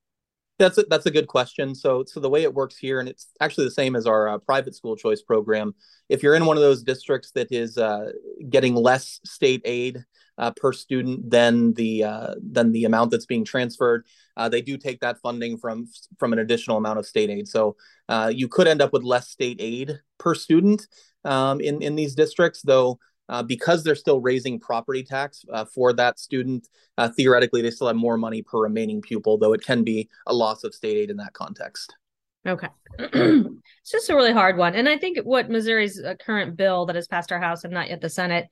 that's 0.59 0.77
a, 0.77 0.83
that's 0.91 1.07
a 1.07 1.11
good 1.11 1.27
question. 1.27 1.75
So 1.75 2.05
so 2.07 2.21
the 2.21 2.29
way 2.29 2.43
it 2.43 2.53
works 2.53 2.77
here 2.77 3.01
and 3.01 3.09
it's 3.09 3.29
actually 3.41 3.65
the 3.65 3.71
same 3.71 3.97
as 3.97 4.07
our 4.07 4.29
uh, 4.29 4.39
private 4.39 4.75
school 4.75 4.95
choice 4.97 5.23
program 5.23 5.75
if 6.09 6.23
you're 6.23 6.35
in 6.35 6.45
one 6.45 6.57
of 6.57 6.63
those 6.63 6.83
districts 6.83 7.31
that 7.33 7.49
is 7.51 7.79
uh, 7.79 8.13
getting 8.49 8.75
less 8.75 9.21
state 9.25 9.63
aid 9.65 10.05
uh, 10.41 10.51
per 10.57 10.73
student 10.73 11.31
than 11.31 11.75
the 11.75 12.03
uh, 12.03 12.35
than 12.43 12.73
the 12.73 12.85
amount 12.85 13.11
that's 13.11 13.27
being 13.27 13.45
transferred. 13.45 14.07
Uh, 14.37 14.49
they 14.49 14.63
do 14.63 14.77
take 14.79 14.99
that 15.01 15.19
funding 15.21 15.59
from 15.59 15.87
from 16.19 16.33
an 16.33 16.39
additional 16.41 16.79
amount 16.79 16.99
of 16.99 17.07
state 17.07 17.31
aid. 17.31 17.47
So 17.47 17.77
uh, 18.09 18.33
you 18.35 18.49
could 18.49 18.67
end 18.67 18.81
up 18.81 18.93
with 18.93 19.05
less 19.05 19.29
state 19.29 19.59
aid 19.61 20.01
per 20.19 20.35
student 20.35 20.89
um, 21.25 21.61
in 21.61 21.83
in 21.83 21.95
these 21.95 22.15
districts, 22.17 22.63
though. 22.63 22.99
Uh, 23.29 23.45
because 23.45 23.85
they're 23.85 23.95
still 23.95 24.21
raising 24.21 24.59
property 24.59 25.05
tax 25.05 25.45
uh, 25.53 25.65
for 25.65 25.93
that 25.93 26.19
student, 26.19 26.67
theoretically 27.15 27.63
they 27.63 27.71
still 27.71 27.87
have 27.87 27.95
more 27.95 28.17
money 28.17 28.43
per 28.43 28.59
remaining 28.59 29.01
pupil, 29.01 29.39
though 29.39 29.53
it 29.53 29.63
can 29.63 29.85
be 29.85 30.09
a 30.27 30.35
loss 30.35 30.65
of 30.65 30.75
state 30.75 30.97
aid 30.97 31.11
in 31.11 31.17
that 31.17 31.33
context. 31.33 31.95
Okay. 32.45 32.67
it's 32.99 33.93
just 33.93 34.11
a 34.11 34.17
really 34.17 34.33
hard 34.33 34.57
one. 34.57 34.75
And 34.75 34.89
I 34.89 34.99
think 34.99 35.19
what 35.19 35.49
Missouri's 35.49 36.03
current 36.27 36.57
bill 36.57 36.87
that 36.87 36.97
has 36.97 37.07
passed 37.07 37.31
our 37.31 37.39
House 37.39 37.63
and 37.63 37.73
not 37.73 37.89
yet 37.89 38.01
the 38.01 38.11
Senate 38.11 38.49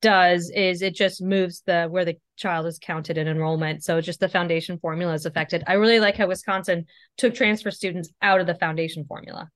does 0.00 0.50
is 0.54 0.82
it 0.82 0.94
just 0.94 1.22
moves 1.22 1.62
the 1.66 1.86
where 1.86 2.04
the 2.04 2.16
child 2.36 2.66
is 2.66 2.78
counted 2.78 3.18
in 3.18 3.28
enrollment. 3.28 3.82
So 3.82 4.00
just 4.00 4.20
the 4.20 4.28
foundation 4.28 4.78
formula 4.78 5.14
is 5.14 5.26
affected. 5.26 5.64
I 5.66 5.74
really 5.74 6.00
like 6.00 6.16
how 6.16 6.28
Wisconsin 6.28 6.86
took 7.16 7.34
transfer 7.34 7.70
students 7.70 8.10
out 8.22 8.40
of 8.40 8.46
the 8.46 8.54
foundation 8.54 9.04
formula. 9.04 9.48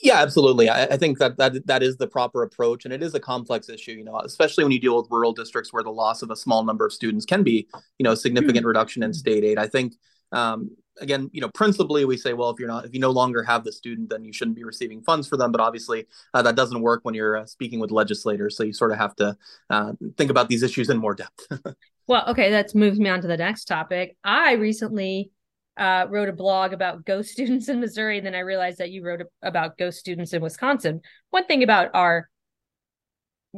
Yeah, 0.00 0.20
absolutely. 0.20 0.68
I, 0.68 0.84
I, 0.84 0.96
think 0.96 1.18
that, 1.18 1.36
that 1.38 1.66
that 1.66 1.82
is 1.82 1.96
the 1.96 2.08
proper 2.08 2.42
approach, 2.42 2.84
and 2.84 2.92
it 2.92 3.02
is 3.02 3.14
a 3.14 3.20
complex 3.20 3.68
issue. 3.68 3.92
You 3.92 4.04
know, 4.04 4.18
especially 4.18 4.64
when 4.64 4.72
you 4.72 4.80
deal 4.80 4.96
with 4.96 5.06
rural 5.10 5.32
districts 5.32 5.72
where 5.72 5.84
the 5.84 5.90
loss 5.90 6.20
of 6.22 6.30
a 6.30 6.36
small 6.36 6.64
number 6.64 6.84
of 6.84 6.92
students 6.92 7.24
can 7.24 7.42
be, 7.42 7.68
you 7.98 8.04
know, 8.04 8.12
a 8.12 8.16
significant 8.16 8.58
mm-hmm. 8.58 8.66
reduction 8.66 9.02
in 9.02 9.14
state 9.14 9.44
aid. 9.44 9.56
I 9.56 9.68
think, 9.68 9.94
um, 10.32 10.76
again, 11.00 11.30
you 11.32 11.40
know, 11.40 11.50
principally 11.54 12.04
we 12.04 12.16
say, 12.16 12.32
well, 12.32 12.50
if 12.50 12.58
you're 12.58 12.68
not, 12.68 12.84
if 12.84 12.94
you 12.94 13.00
no 13.00 13.10
longer 13.10 13.42
have 13.42 13.64
the 13.64 13.72
student, 13.72 14.10
then 14.10 14.24
you 14.24 14.32
shouldn't 14.32 14.56
be 14.56 14.64
receiving 14.64 15.02
funds 15.02 15.28
for 15.28 15.36
them. 15.36 15.52
But 15.52 15.60
obviously, 15.60 16.06
uh, 16.32 16.42
that 16.42 16.56
doesn't 16.56 16.80
work 16.80 17.00
when 17.04 17.14
you're 17.14 17.38
uh, 17.38 17.46
speaking 17.46 17.80
with 17.80 17.90
legislators. 17.90 18.56
So 18.56 18.64
you 18.64 18.72
sort 18.72 18.92
of 18.92 18.98
have 18.98 19.14
to 19.16 19.36
uh, 19.70 19.92
think 20.16 20.30
about 20.30 20.48
these 20.48 20.62
issues 20.62 20.90
in 20.90 20.98
more 20.98 21.14
depth. 21.14 21.46
well, 22.06 22.24
okay, 22.28 22.50
that 22.50 22.74
moves 22.74 22.98
me 22.98 23.08
on 23.08 23.20
to 23.22 23.28
the 23.28 23.36
next 23.36 23.64
topic. 23.64 24.16
I 24.24 24.52
recently 24.52 25.30
uh, 25.76 26.06
wrote 26.08 26.28
a 26.28 26.32
blog 26.32 26.72
about 26.72 27.04
ghost 27.04 27.30
students 27.32 27.68
in 27.68 27.80
Missouri, 27.80 28.18
and 28.18 28.26
then 28.26 28.34
I 28.34 28.40
realized 28.40 28.78
that 28.78 28.90
you 28.90 29.04
wrote 29.04 29.22
a- 29.22 29.48
about 29.48 29.78
ghost 29.78 29.98
students 29.98 30.32
in 30.32 30.42
Wisconsin. 30.42 31.00
One 31.30 31.46
thing 31.46 31.62
about 31.62 31.90
our, 31.94 32.28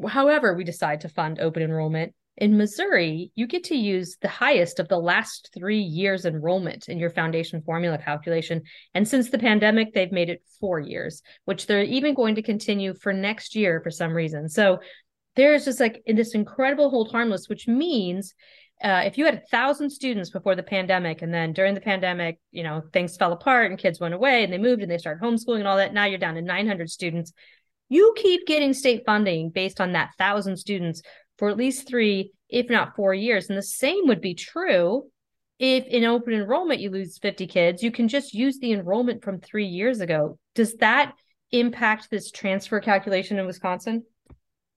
however, 0.09 0.55
we 0.55 0.65
decide 0.65 1.03
to 1.03 1.09
fund 1.09 1.41
open 1.41 1.63
enrollment 1.63 2.15
in 2.37 2.59
Missouri, 2.59 3.31
you 3.35 3.47
get 3.47 3.65
to 3.65 3.77
use 3.77 4.17
the 4.21 4.29
highest 4.29 4.79
of 4.79 4.89
the 4.89 4.99
last 4.99 5.51
three 5.55 5.81
years 5.81 6.27
enrollment 6.27 6.89
in 6.89 6.99
your 6.99 7.11
foundation 7.11 7.63
formula 7.63 7.97
calculation. 7.99 8.63
And 8.95 9.09
since 9.09 9.31
the 9.31 9.39
pandemic, 9.39 9.95
they've 9.95 10.13
made 10.13 10.29
it 10.29 10.43
four 10.61 10.79
years, 10.79 11.23
which 11.47 11.67
they're 11.67 11.83
even 11.83 12.15
going 12.15 12.35
to 12.35 12.43
continue 12.43 12.95
for 12.95 13.13
next 13.13 13.55
year 13.55 13.81
for 13.83 13.91
some 13.91 14.13
reason. 14.13 14.49
So 14.51 14.81
there's 15.35 15.65
just 15.65 15.81
like 15.81 16.03
this 16.07 16.35
incredible 16.35 16.91
hold 16.91 17.11
harmless, 17.11 17.49
which 17.49 17.67
means 17.67 18.35
uh, 18.85 19.03
if 19.07 19.17
you 19.17 19.25
had 19.25 19.35
a 19.35 19.47
thousand 19.51 19.89
students 19.89 20.29
before 20.29 20.55
the 20.55 20.63
pandemic 20.63 21.23
and 21.23 21.33
then 21.33 21.55
during 21.55 21.75
the 21.75 21.81
pandemic 21.81 22.39
you 22.51 22.63
know 22.63 22.83
things 22.93 23.17
fell 23.17 23.33
apart 23.33 23.71
and 23.71 23.81
kids 23.81 24.01
went 24.01 24.13
away 24.13 24.45
and 24.45 24.53
they 24.53 24.59
moved 24.59 24.83
and 24.83 24.91
they 24.91 24.99
started 24.99 25.23
homeschooling 25.23 25.61
and 25.61 25.69
all 25.69 25.79
that 25.79 25.95
now 25.95 26.05
you're 26.05 26.19
down 26.19 26.35
to 26.35 26.43
900 26.43 26.91
students 26.91 27.33
you 27.89 28.15
keep 28.19 28.47
getting 28.47 28.75
state 28.75 29.03
funding 29.07 29.49
based 29.49 29.81
on 29.81 29.93
that 29.93 30.11
thousand 30.19 30.59
students 30.59 31.01
for 31.39 31.49
at 31.49 31.57
least 31.57 31.89
three 31.89 32.33
if 32.49 32.71
not 32.71 32.95
four 32.97 33.15
years 33.15 33.49
and 33.49 33.59
the 33.59 33.63
same 33.63 34.07
would 34.07 34.21
be 34.21 34.35
true 34.35 35.05
if 35.59 35.87
in 35.87 36.05
open 36.05 36.33
enrollment 36.33 36.81
you 36.81 36.91
lose 36.91 37.19
50 37.19 37.47
kids 37.47 37.83
you 37.83 37.91
can 37.91 38.09
just 38.09 38.35
use 38.35 38.59
the 38.59 38.73
enrollment 38.73 39.25
from 39.25 39.41
three 39.41 39.67
years 39.67 40.01
ago 40.01 40.39
does 40.55 40.75
that 40.77 41.15
impact 41.53 42.09
this 42.11 42.31
transfer 42.31 42.81
calculation 42.81 43.39
in 43.39 43.47
wisconsin 43.47 44.03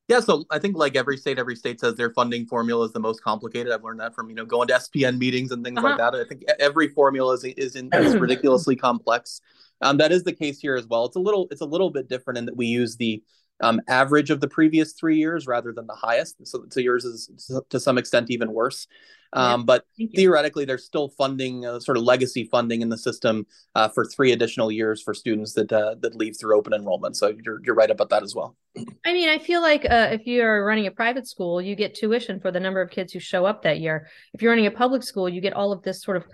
yeah, 0.10 0.22
so 0.22 0.44
I 0.50 0.58
think 0.58 0.76
like 0.76 0.96
every 0.96 1.18
state, 1.18 1.38
every 1.38 1.56
state 1.56 1.80
says 1.80 1.94
their 1.94 2.10
funding 2.10 2.48
formula 2.48 2.84
is 2.84 2.92
the 2.92 3.00
most 3.00 3.24
complicated. 3.24 3.72
I've 3.72 3.84
learned 3.84 4.00
that 4.00 4.16
from 4.16 4.28
you 4.28 4.36
know 4.36 4.44
going 4.44 4.68
to 4.70 4.74
SPN 4.74 5.20
meetings 5.20 5.52
and 5.52 5.64
things 5.64 5.78
uh-huh. 5.78 5.88
like 5.88 5.98
that. 6.00 6.16
I 6.16 6.24
think 6.24 6.46
every 6.60 6.88
formula 6.88 7.36
is 7.36 7.44
is, 7.44 7.76
in, 7.76 7.92
is 7.94 8.18
ridiculously 8.20 8.76
complex. 8.76 9.40
Um, 9.82 9.98
that 9.98 10.12
is 10.12 10.24
the 10.24 10.34
case 10.34 10.60
here 10.60 10.76
as 10.76 10.88
well. 10.88 11.06
It's 11.06 11.16
a 11.16 11.20
little 11.20 11.48
it's 11.52 11.62
a 11.62 11.66
little 11.66 11.92
bit 11.92 12.10
different 12.10 12.40
in 12.40 12.46
that 12.46 12.58
we 12.58 12.66
use 12.66 12.98
the 12.98 13.22
um, 13.62 13.82
average 13.88 14.30
of 14.30 14.40
the 14.40 14.48
previous 14.48 14.94
three 14.94 15.18
years 15.18 15.48
rather 15.48 15.74
than 15.74 15.88
the 15.88 15.96
highest. 15.96 16.46
So, 16.48 16.66
so 16.70 16.80
yours 16.80 17.06
is 17.06 17.52
to 17.70 17.80
some 17.80 17.98
extent 17.98 18.30
even 18.30 18.54
worse. 18.54 18.88
Um, 19.32 19.62
yeah, 19.62 19.66
but 19.66 19.86
theoretically, 20.16 20.66
there's 20.66 20.86
still 20.86 21.10
funding, 21.10 21.66
uh, 21.66 21.80
sort 21.80 21.98
of 21.98 22.04
legacy 22.04 22.46
funding 22.46 22.82
in 22.82 22.90
the 22.90 22.98
system 22.98 23.46
uh, 23.76 23.88
for 23.88 24.06
three 24.06 24.32
additional 24.32 24.72
years 24.72 25.04
for 25.04 25.14
students 25.14 25.54
that 25.54 25.72
uh, 25.72 25.96
that 26.00 26.16
leave 26.16 26.36
through 26.40 26.58
open 26.58 26.74
enrollment. 26.74 27.16
So 27.16 27.36
you're 27.44 27.62
you're 27.64 27.76
right 27.76 27.92
about 27.92 28.10
that 28.10 28.24
as 28.24 28.34
well. 28.34 28.56
I 29.06 29.14
mean, 29.14 29.30
I 29.30 29.38
feel 29.38 29.62
like 29.62 29.86
uh, 29.86 30.10
if 30.12 30.26
you 30.26 30.42
are 30.42 30.66
running 30.66 30.88
a 30.88 30.92
private 30.92 31.28
school, 31.28 31.62
you 31.62 31.76
get 31.76 31.94
tuition 31.94 32.40
for 32.40 32.52
the 32.52 32.60
number 32.60 32.82
of 32.82 32.90
kids 32.90 33.14
who 33.14 33.20
show 33.20 33.46
up 33.46 33.62
that 33.64 33.80
year. 33.80 34.08
If 34.34 34.42
you're 34.42 34.52
running 34.52 34.68
a 34.68 34.72
public 34.72 35.04
school, 35.04 35.30
you 35.30 35.42
get 35.42 35.54
all 35.54 35.72
of 35.72 35.84
this 35.84 36.02
sort 36.02 36.18
of 36.18 36.26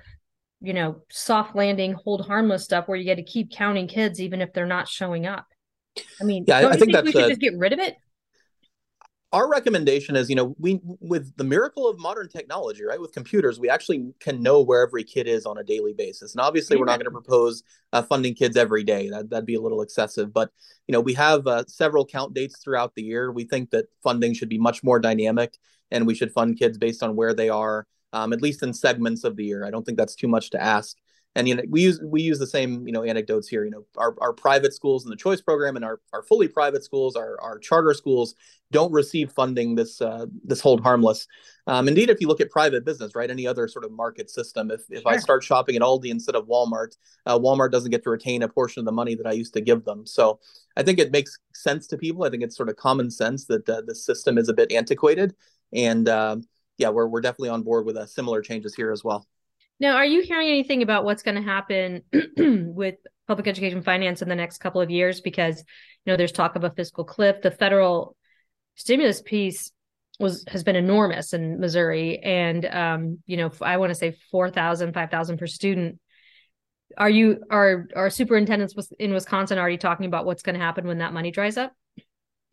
you 0.61 0.73
know 0.73 1.01
soft 1.09 1.53
landing, 1.53 1.93
hold 1.93 2.25
harmless 2.25 2.63
stuff 2.63 2.87
where 2.87 2.97
you 2.97 3.03
get 3.03 3.15
to 3.15 3.23
keep 3.23 3.51
counting 3.51 3.87
kids 3.87 4.21
even 4.21 4.39
if 4.39 4.53
they're 4.53 4.65
not 4.65 4.87
showing 4.87 5.25
up. 5.25 5.45
I 6.21 6.23
mean, 6.23 6.45
yeah, 6.47 6.57
I, 6.57 6.59
I 6.59 6.71
think, 6.71 6.79
think 6.79 6.91
that's 6.93 7.05
we 7.05 7.11
should 7.11 7.23
a, 7.23 7.29
just 7.29 7.41
get 7.41 7.57
rid 7.57 7.73
of 7.73 7.79
it? 7.79 7.97
Our 9.31 9.49
recommendation 9.49 10.15
is 10.15 10.29
you 10.29 10.35
know 10.35 10.55
we 10.59 10.79
with 10.83 11.35
the 11.35 11.43
miracle 11.43 11.89
of 11.89 11.99
modern 11.99 12.29
technology 12.29 12.83
right 12.85 13.01
with 13.01 13.11
computers 13.11 13.59
we 13.59 13.69
actually 13.69 14.13
can 14.21 14.41
know 14.41 14.61
where 14.61 14.85
every 14.85 15.03
kid 15.03 15.27
is 15.27 15.45
on 15.45 15.57
a 15.57 15.63
daily 15.63 15.93
basis. 15.93 16.33
And 16.33 16.41
obviously 16.41 16.75
yeah. 16.75 16.79
we're 16.79 16.85
not 16.85 16.99
going 16.99 17.05
to 17.05 17.11
propose 17.11 17.63
uh, 17.91 18.01
funding 18.01 18.33
kids 18.33 18.55
every 18.55 18.83
day. 18.83 19.09
That, 19.09 19.29
that'd 19.29 19.45
be 19.45 19.55
a 19.55 19.61
little 19.61 19.81
excessive. 19.81 20.31
But 20.31 20.51
you 20.87 20.93
know 20.93 21.01
we 21.01 21.13
have 21.15 21.47
uh, 21.47 21.65
several 21.67 22.05
count 22.05 22.33
dates 22.33 22.59
throughout 22.63 22.95
the 22.95 23.03
year. 23.03 23.31
We 23.31 23.43
think 23.43 23.71
that 23.71 23.87
funding 24.03 24.33
should 24.35 24.49
be 24.49 24.57
much 24.57 24.83
more 24.83 24.99
dynamic 24.99 25.57
and 25.91 26.07
we 26.07 26.15
should 26.15 26.31
fund 26.31 26.57
kids 26.57 26.77
based 26.77 27.03
on 27.03 27.15
where 27.15 27.33
they 27.33 27.49
are 27.49 27.87
um, 28.15 28.31
at 28.31 28.41
least 28.41 28.63
in 28.63 28.73
segments 28.73 29.25
of 29.25 29.35
the 29.35 29.43
year. 29.43 29.65
I 29.65 29.71
don't 29.71 29.85
think 29.85 29.97
that's 29.97 30.15
too 30.15 30.29
much 30.29 30.49
to 30.51 30.61
ask 30.61 30.95
and 31.35 31.47
you 31.47 31.55
know 31.55 31.63
we 31.69 31.81
use 31.81 31.99
we 32.01 32.21
use 32.21 32.39
the 32.39 32.47
same 32.47 32.87
you 32.87 32.93
know 32.93 33.03
anecdotes 33.03 33.47
here 33.47 33.65
you 33.65 33.71
know 33.71 33.85
our, 33.97 34.15
our 34.21 34.33
private 34.33 34.73
schools 34.73 35.03
in 35.03 35.09
the 35.09 35.15
choice 35.15 35.41
program 35.41 35.75
and 35.75 35.83
our, 35.83 35.99
our 36.13 36.23
fully 36.23 36.47
private 36.47 36.83
schools 36.83 37.15
our, 37.15 37.39
our 37.41 37.59
charter 37.59 37.93
schools 37.93 38.35
don't 38.71 38.91
receive 38.91 39.31
funding 39.31 39.75
this 39.75 40.01
uh, 40.01 40.25
this 40.43 40.59
hold 40.59 40.81
harmless. 40.81 41.27
Um, 41.67 41.87
indeed 41.87 42.09
if 42.09 42.19
you 42.19 42.27
look 42.27 42.41
at 42.41 42.49
private 42.49 42.85
business 42.85 43.15
right 43.15 43.29
any 43.29 43.45
other 43.45 43.67
sort 43.67 43.85
of 43.85 43.91
market 43.91 44.29
system 44.29 44.71
if, 44.71 44.81
if 44.89 45.01
sure. 45.01 45.11
i 45.11 45.17
start 45.17 45.43
shopping 45.43 45.75
at 45.75 45.81
aldi 45.81 46.09
instead 46.09 46.35
of 46.35 46.47
walmart 46.47 46.95
uh, 47.25 47.37
walmart 47.37 47.71
doesn't 47.71 47.91
get 47.91 48.03
to 48.03 48.09
retain 48.09 48.43
a 48.43 48.49
portion 48.49 48.79
of 48.81 48.85
the 48.85 48.91
money 48.91 49.15
that 49.15 49.27
i 49.27 49.31
used 49.31 49.53
to 49.53 49.61
give 49.61 49.83
them. 49.83 50.05
So 50.05 50.39
i 50.77 50.83
think 50.83 50.99
it 50.99 51.11
makes 51.11 51.37
sense 51.53 51.87
to 51.87 51.97
people. 51.97 52.23
I 52.23 52.29
think 52.29 52.43
it's 52.43 52.55
sort 52.55 52.69
of 52.69 52.75
common 52.75 53.11
sense 53.11 53.45
that 53.45 53.67
uh, 53.69 53.81
the 53.85 53.95
system 53.95 54.37
is 54.37 54.49
a 54.49 54.53
bit 54.53 54.71
antiquated. 54.71 55.35
And 55.73 56.07
uh, 56.07 56.37
yeah 56.77 56.89
we're, 56.89 57.07
we're 57.07 57.21
definitely 57.21 57.49
on 57.49 57.63
board 57.63 57.85
with 57.85 57.97
uh, 57.97 58.05
similar 58.05 58.41
changes 58.41 58.75
here 58.75 58.91
as 58.91 59.03
well 59.03 59.27
now, 59.79 59.95
are 59.95 60.05
you 60.05 60.21
hearing 60.21 60.47
anything 60.47 60.83
about 60.83 61.03
what's 61.03 61.23
going 61.23 61.35
to 61.35 61.41
happen 61.41 62.01
with 62.73 62.95
public 63.27 63.47
education 63.47 63.81
finance 63.81 64.21
in 64.21 64.29
the 64.29 64.35
next 64.35 64.59
couple 64.59 64.81
of 64.81 64.89
years? 64.89 65.21
Because 65.21 65.57
you 66.05 66.11
know, 66.11 66.17
there's 66.17 66.31
talk 66.31 66.55
of 66.55 66.63
a 66.63 66.69
fiscal 66.69 67.03
cliff. 67.03 67.41
The 67.41 67.51
federal 67.51 68.15
stimulus 68.75 69.21
piece 69.21 69.71
was 70.19 70.45
has 70.47 70.63
been 70.63 70.77
enormous 70.77 71.33
in 71.33 71.59
Missouri, 71.59 72.19
and 72.19 72.65
um, 72.65 73.19
you 73.25 73.35
know, 73.35 73.51
I 73.61 73.77
want 73.77 73.91
to 73.91 73.95
say 73.95 74.15
4,000, 74.31 74.93
5,000 74.93 75.37
per 75.37 75.47
student. 75.47 75.99
Are 76.97 77.09
you 77.09 77.43
are 77.49 77.87
are 77.95 78.09
superintendents 78.09 78.75
in 78.97 79.11
Wisconsin 79.11 79.57
already 79.57 79.77
talking 79.77 80.05
about 80.05 80.25
what's 80.25 80.43
going 80.43 80.57
to 80.57 80.61
happen 80.61 80.87
when 80.87 80.99
that 80.99 81.11
money 81.11 81.31
dries 81.31 81.57
up? 81.57 81.73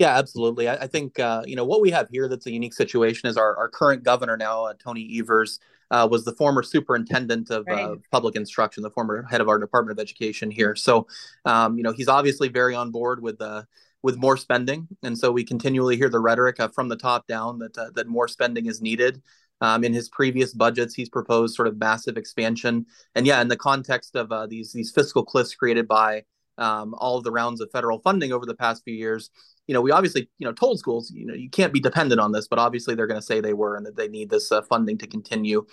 Yeah, 0.02 0.18
absolutely. 0.18 0.68
I, 0.68 0.74
I 0.74 0.86
think 0.88 1.20
uh, 1.20 1.44
you 1.46 1.54
know 1.54 1.64
what 1.64 1.80
we 1.80 1.92
have 1.92 2.08
here 2.10 2.26
that's 2.26 2.46
a 2.46 2.50
unique 2.50 2.74
situation 2.74 3.28
is 3.28 3.36
our, 3.36 3.56
our 3.56 3.68
current 3.68 4.02
governor 4.02 4.36
now, 4.36 4.64
uh, 4.64 4.74
Tony 4.82 5.08
Evers, 5.16 5.60
uh, 5.92 6.08
was 6.10 6.24
the 6.24 6.32
former 6.32 6.64
superintendent 6.64 7.50
of 7.50 7.64
uh, 7.70 7.72
right. 7.72 7.98
public 8.10 8.34
instruction, 8.34 8.82
the 8.82 8.90
former 8.90 9.22
head 9.30 9.40
of 9.40 9.48
our 9.48 9.60
Department 9.60 9.96
of 9.96 10.02
Education 10.02 10.50
here. 10.50 10.74
So, 10.74 11.06
um, 11.44 11.76
you 11.76 11.84
know, 11.84 11.92
he's 11.92 12.08
obviously 12.08 12.48
very 12.48 12.74
on 12.74 12.90
board 12.90 13.22
with 13.22 13.38
the 13.38 13.64
with 14.02 14.16
more 14.16 14.36
spending, 14.36 14.88
and 15.04 15.16
so 15.16 15.30
we 15.30 15.44
continually 15.44 15.96
hear 15.96 16.08
the 16.08 16.18
rhetoric 16.18 16.58
uh, 16.58 16.66
from 16.66 16.88
the 16.88 16.96
top 16.96 17.28
down 17.28 17.60
that 17.60 17.78
uh, 17.78 17.90
that 17.94 18.08
more 18.08 18.26
spending 18.26 18.66
is 18.66 18.82
needed. 18.82 19.22
Um, 19.60 19.84
in 19.84 19.92
his 19.92 20.08
previous 20.08 20.52
budgets, 20.52 20.94
he's 20.96 21.10
proposed 21.10 21.54
sort 21.54 21.68
of 21.68 21.78
massive 21.78 22.16
expansion, 22.16 22.86
and 23.14 23.24
yeah, 23.24 23.40
in 23.40 23.46
the 23.46 23.56
context 23.56 24.16
of 24.16 24.32
uh, 24.32 24.48
these 24.48 24.72
these 24.72 24.90
fiscal 24.90 25.24
cliffs 25.24 25.54
created 25.54 25.86
by 25.86 26.24
um, 26.62 26.94
all 26.98 27.18
of 27.18 27.24
the 27.24 27.32
rounds 27.32 27.60
of 27.60 27.70
federal 27.72 27.98
funding 27.98 28.32
over 28.32 28.46
the 28.46 28.54
past 28.54 28.84
few 28.84 28.94
years, 28.94 29.30
you 29.66 29.74
know, 29.74 29.80
we 29.80 29.90
obviously, 29.90 30.28
you 30.38 30.46
know, 30.46 30.52
told 30.52 30.78
schools, 30.78 31.10
you 31.10 31.26
know, 31.26 31.34
you 31.34 31.50
can't 31.50 31.72
be 31.72 31.80
dependent 31.80 32.20
on 32.20 32.30
this, 32.30 32.46
but 32.46 32.58
obviously 32.58 32.94
they're 32.94 33.08
going 33.08 33.20
to 33.20 33.26
say 33.26 33.40
they 33.40 33.52
were 33.52 33.76
and 33.76 33.84
that 33.84 33.96
they 33.96 34.08
need 34.08 34.30
this 34.30 34.52
uh, 34.52 34.62
funding 34.62 34.96
to 34.98 35.06
continue. 35.06 35.66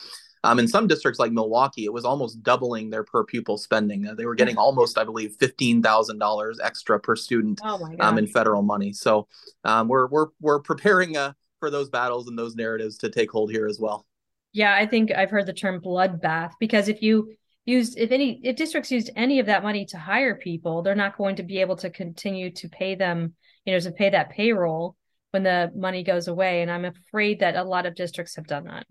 Um, 0.44 0.58
in 0.58 0.68
some 0.68 0.88
districts 0.88 1.20
like 1.20 1.32
Milwaukee, 1.32 1.86
it 1.86 1.94
was 1.94 2.06
almost 2.06 2.42
doubling 2.42 2.90
their 2.90 3.04
per 3.04 3.24
pupil 3.24 3.58
spending. 3.58 4.08
Uh, 4.08 4.16
they 4.16 4.26
were 4.26 4.36
getting 4.36 4.58
almost, 4.58 4.98
I 4.98 5.04
believe, 5.04 5.36
fifteen 5.38 5.84
thousand 5.84 6.18
dollars 6.18 6.60
extra 6.64 6.98
per 6.98 7.16
student 7.18 7.60
oh 7.64 7.88
um, 8.00 8.18
in 8.18 8.26
federal 8.26 8.62
money. 8.62 8.94
So 8.94 9.28
um, 9.66 9.90
we're 9.90 10.08
we're 10.08 10.28
we're 10.40 10.62
preparing 10.62 11.18
uh, 11.18 11.34
for 11.60 11.70
those 11.70 11.90
battles 11.90 12.30
and 12.30 12.40
those 12.40 12.56
narratives 12.56 12.98
to 13.00 13.10
take 13.10 13.30
hold 13.30 13.52
here 13.52 13.68
as 13.68 13.80
well. 13.82 14.06
Yeah, 14.54 14.74
I 14.74 14.86
think 14.88 15.12
I've 15.12 15.30
heard 15.30 15.46
the 15.46 15.54
term 15.54 15.82
bloodbath 15.82 16.52
because 16.60 16.88
if 16.88 17.02
you 17.02 17.34
used 17.70 17.98
if 17.98 18.12
any 18.12 18.42
if 18.44 18.56
districts 18.56 18.92
used 18.92 19.12
any 19.16 19.40
of 19.40 19.46
that 19.46 19.64
money 19.64 19.86
to 19.86 19.98
hire 19.98 20.36
people, 20.36 20.82
they're 20.82 20.96
not 20.96 21.18
going 21.18 21.36
to 21.38 21.44
be 21.44 21.62
able 21.62 21.78
to 21.78 21.90
continue 21.90 22.52
to 22.54 22.68
pay 22.70 22.96
them 22.96 23.34
you 23.66 23.74
know, 23.74 23.80
to 23.80 23.92
pay 23.92 24.10
that 24.10 24.32
payroll 24.32 24.96
when 25.32 25.44
the 25.44 25.72
money 25.76 26.04
goes 26.04 26.28
away. 26.28 26.62
And 26.62 26.72
I'm 26.72 26.86
afraid 26.86 27.40
that 27.40 27.56
a 27.56 27.64
lot 27.64 27.86
of 27.86 27.96
districts 27.96 28.36
have 28.36 28.48
done 28.48 28.66
that. 28.66 28.86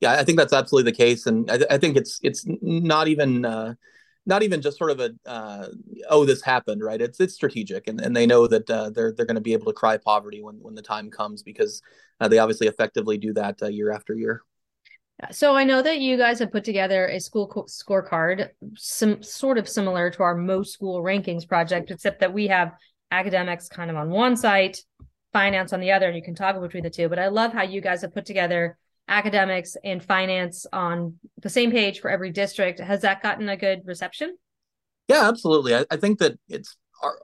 Yeah, 0.00 0.12
I 0.12 0.22
think 0.22 0.38
that's 0.38 0.52
absolutely 0.52 0.92
the 0.92 0.96
case, 0.96 1.26
and 1.26 1.50
I, 1.50 1.56
th- 1.56 1.70
I 1.70 1.76
think 1.76 1.96
it's 1.96 2.20
it's 2.22 2.44
not 2.46 3.08
even 3.08 3.44
uh, 3.44 3.74
not 4.26 4.44
even 4.44 4.62
just 4.62 4.78
sort 4.78 4.92
of 4.92 5.00
a 5.00 5.10
uh, 5.26 5.66
oh 6.08 6.24
this 6.24 6.40
happened 6.40 6.84
right. 6.84 7.00
It's 7.00 7.18
it's 7.18 7.34
strategic, 7.34 7.88
and, 7.88 8.00
and 8.00 8.14
they 8.14 8.24
know 8.24 8.46
that 8.46 8.70
uh, 8.70 8.90
they're 8.90 9.10
they're 9.10 9.26
going 9.26 9.34
to 9.34 9.40
be 9.40 9.54
able 9.54 9.66
to 9.66 9.72
cry 9.72 9.96
poverty 9.96 10.40
when 10.40 10.54
when 10.62 10.76
the 10.76 10.82
time 10.82 11.10
comes 11.10 11.42
because 11.42 11.82
uh, 12.20 12.28
they 12.28 12.38
obviously 12.38 12.68
effectively 12.68 13.18
do 13.18 13.32
that 13.32 13.60
uh, 13.60 13.66
year 13.66 13.90
after 13.90 14.14
year. 14.14 14.42
So 15.32 15.56
I 15.56 15.64
know 15.64 15.82
that 15.82 16.00
you 16.00 16.16
guys 16.16 16.38
have 16.38 16.52
put 16.52 16.64
together 16.64 17.08
a 17.08 17.18
school 17.18 17.48
co- 17.48 17.64
scorecard, 17.64 18.50
some 18.76 19.22
sort 19.22 19.58
of 19.58 19.68
similar 19.68 20.10
to 20.10 20.22
our 20.22 20.36
most 20.36 20.72
school 20.72 21.02
rankings 21.02 21.46
project, 21.46 21.90
except 21.90 22.20
that 22.20 22.32
we 22.32 22.46
have 22.46 22.72
academics 23.10 23.68
kind 23.68 23.90
of 23.90 23.96
on 23.96 24.10
one 24.10 24.36
site, 24.36 24.78
finance 25.32 25.72
on 25.72 25.80
the 25.80 25.90
other, 25.90 26.06
and 26.06 26.16
you 26.16 26.22
can 26.22 26.36
toggle 26.36 26.62
between 26.62 26.84
the 26.84 26.90
two. 26.90 27.08
But 27.08 27.18
I 27.18 27.28
love 27.28 27.52
how 27.52 27.62
you 27.62 27.80
guys 27.80 28.02
have 28.02 28.14
put 28.14 28.26
together 28.26 28.78
academics 29.08 29.76
and 29.82 30.02
finance 30.02 30.66
on 30.72 31.16
the 31.42 31.50
same 31.50 31.72
page 31.72 32.00
for 32.00 32.10
every 32.10 32.30
district. 32.30 32.78
Has 32.78 33.00
that 33.00 33.22
gotten 33.22 33.48
a 33.48 33.56
good 33.56 33.80
reception? 33.86 34.36
Yeah, 35.08 35.28
absolutely. 35.28 35.74
I, 35.74 35.84
I 35.90 35.96
think 35.96 36.18
that 36.20 36.38
it's 36.48 36.76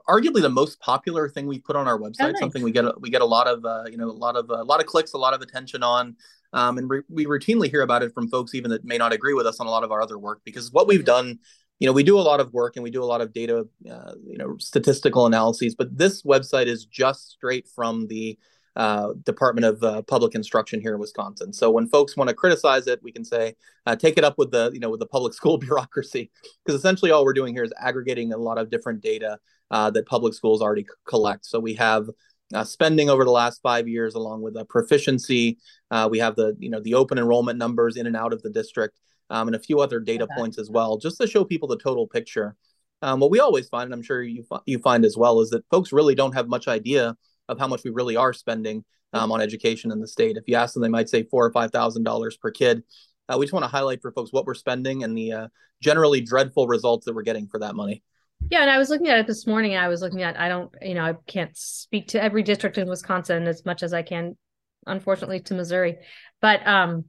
arguably 0.09 0.41
the 0.41 0.49
most 0.49 0.79
popular 0.79 1.29
thing 1.29 1.47
we 1.47 1.59
put 1.59 1.75
on 1.75 1.87
our 1.87 1.99
website. 1.99 2.21
Oh, 2.21 2.31
nice. 2.31 2.39
Something 2.39 2.63
we 2.63 2.71
get 2.71 2.85
we 2.99 3.09
get 3.09 3.21
a 3.21 3.25
lot 3.25 3.47
of 3.47 3.63
uh, 3.63 3.83
you 3.89 3.97
know 3.97 4.09
a 4.09 4.11
lot 4.11 4.35
of 4.35 4.49
a 4.49 4.63
lot 4.63 4.79
of 4.79 4.85
clicks, 4.85 5.13
a 5.13 5.17
lot 5.17 5.33
of 5.33 5.41
attention 5.41 5.83
on, 5.83 6.15
um, 6.55 6.77
and 6.79 6.89
re- 6.89 7.03
we 7.09 7.25
routinely 7.25 7.69
hear 7.69 7.81
about 7.81 8.01
it 8.01 8.13
from 8.13 8.29
folks 8.29 8.55
even 8.55 8.71
that 8.71 8.83
may 8.83 8.97
not 8.97 9.13
agree 9.13 9.33
with 9.33 9.45
us 9.45 9.59
on 9.59 9.67
a 9.67 9.69
lot 9.69 9.83
of 9.83 9.91
our 9.91 10.01
other 10.01 10.17
work 10.17 10.41
because 10.43 10.71
what 10.71 10.87
we've 10.87 11.05
done. 11.05 11.39
You 11.79 11.87
know, 11.87 11.91
we 11.91 12.03
do 12.03 12.17
a 12.17 12.21
lot 12.21 12.39
of 12.39 12.53
work 12.53 12.77
and 12.77 12.83
we 12.83 12.89
do 12.89 13.03
a 13.03 13.05
lot 13.05 13.19
of 13.19 13.33
data, 13.33 13.67
uh, 13.91 14.13
you 14.25 14.37
know, 14.37 14.55
statistical 14.59 15.25
analyses. 15.25 15.75
But 15.75 15.97
this 15.97 16.23
website 16.23 16.67
is 16.67 16.85
just 16.85 17.31
straight 17.31 17.67
from 17.67 18.07
the 18.07 18.39
uh, 18.75 19.13
Department 19.23 19.65
of 19.65 19.83
uh, 19.83 20.01
Public 20.03 20.35
Instruction 20.35 20.81
here 20.81 20.93
in 20.93 20.99
Wisconsin. 20.99 21.53
So 21.53 21.71
when 21.71 21.87
folks 21.87 22.17
want 22.17 22.29
to 22.29 22.33
criticize 22.33 22.87
it, 22.87 23.01
we 23.03 23.11
can 23.11 23.23
say 23.23 23.55
uh, 23.85 23.95
take 23.95 24.17
it 24.17 24.23
up 24.23 24.37
with 24.37 24.51
the 24.51 24.71
you 24.73 24.79
know 24.79 24.89
with 24.89 24.99
the 24.99 25.05
public 25.05 25.33
school 25.39 25.57
bureaucracy 25.57 26.31
because 26.63 26.79
essentially 26.79 27.11
all 27.11 27.23
we're 27.25 27.33
doing 27.33 27.53
here 27.53 27.63
is 27.63 27.73
aggregating 27.79 28.33
a 28.33 28.37
lot 28.37 28.57
of 28.57 28.69
different 28.69 29.01
data 29.01 29.39
uh, 29.71 29.89
that 29.91 30.05
public 30.05 30.33
schools 30.33 30.61
already 30.61 30.85
collect. 31.07 31.45
So 31.45 31.59
we 31.59 31.73
have 31.75 32.09
uh, 32.53 32.63
spending 32.63 33.09
over 33.09 33.25
the 33.25 33.31
last 33.31 33.61
five 33.61 33.87
years, 33.87 34.15
along 34.15 34.41
with 34.41 34.55
a 34.55 34.65
proficiency. 34.65 35.57
Uh, 35.91 36.07
we 36.09 36.19
have 36.19 36.35
the 36.35 36.55
you 36.59 36.69
know 36.69 36.79
the 36.79 36.93
open 36.93 37.17
enrollment 37.17 37.57
numbers 37.57 37.97
in 37.97 38.07
and 38.07 38.15
out 38.15 38.33
of 38.33 38.41
the 38.41 38.49
district, 38.49 38.99
um, 39.29 39.47
and 39.47 39.55
a 39.55 39.59
few 39.59 39.79
other 39.79 39.99
data 39.99 40.25
okay. 40.25 40.35
points 40.35 40.57
as 40.57 40.69
well, 40.69 40.97
just 40.97 41.19
to 41.19 41.27
show 41.27 41.43
people 41.43 41.67
the 41.67 41.77
total 41.77 42.07
picture. 42.07 42.55
Um, 43.01 43.19
what 43.19 43.31
we 43.31 43.39
always 43.39 43.67
find, 43.67 43.85
and 43.85 43.93
I'm 43.93 44.01
sure 44.01 44.23
you 44.23 44.45
f- 44.51 44.61
you 44.65 44.79
find 44.79 45.05
as 45.05 45.17
well, 45.17 45.41
is 45.41 45.49
that 45.51 45.65
folks 45.69 45.91
really 45.91 46.15
don't 46.15 46.33
have 46.33 46.47
much 46.47 46.67
idea 46.67 47.15
of 47.49 47.59
how 47.59 47.67
much 47.67 47.83
we 47.83 47.91
really 47.91 48.15
are 48.15 48.33
spending 48.33 48.83
um, 49.13 49.31
on 49.31 49.41
education 49.41 49.91
in 49.91 49.99
the 49.99 50.07
state. 50.07 50.37
If 50.37 50.43
you 50.47 50.55
ask 50.55 50.73
them, 50.73 50.83
they 50.83 50.89
might 50.89 51.09
say 51.09 51.23
four 51.23 51.45
or 51.45 51.51
five 51.51 51.71
thousand 51.71 52.03
dollars 52.03 52.37
per 52.37 52.51
kid. 52.51 52.83
Uh, 53.27 53.37
we 53.39 53.45
just 53.45 53.53
want 53.53 53.63
to 53.63 53.69
highlight 53.69 54.01
for 54.01 54.11
folks 54.11 54.31
what 54.31 54.45
we're 54.45 54.53
spending 54.53 55.03
and 55.03 55.17
the 55.17 55.31
uh, 55.31 55.47
generally 55.81 56.21
dreadful 56.21 56.67
results 56.67 57.05
that 57.05 57.15
we're 57.15 57.23
getting 57.23 57.47
for 57.47 57.59
that 57.59 57.75
money. 57.75 58.03
Yeah, 58.49 58.61
and 58.61 58.69
I 58.69 58.77
was 58.77 58.89
looking 58.89 59.07
at 59.07 59.19
it 59.19 59.27
this 59.27 59.47
morning. 59.47 59.75
I 59.75 59.87
was 59.87 60.01
looking 60.01 60.21
at 60.21 60.39
I 60.39 60.49
don't, 60.49 60.71
you 60.81 60.93
know, 60.93 61.03
I 61.03 61.13
can't 61.25 61.55
speak 61.57 62.09
to 62.09 62.21
every 62.21 62.43
district 62.43 62.77
in 62.77 62.87
Wisconsin 62.87 63.47
as 63.47 63.65
much 63.65 63.81
as 63.81 63.93
I 63.93 64.03
can, 64.03 64.37
unfortunately, 64.85 65.39
to 65.41 65.55
Missouri. 65.55 65.97
But 66.41 66.65
um, 66.67 67.05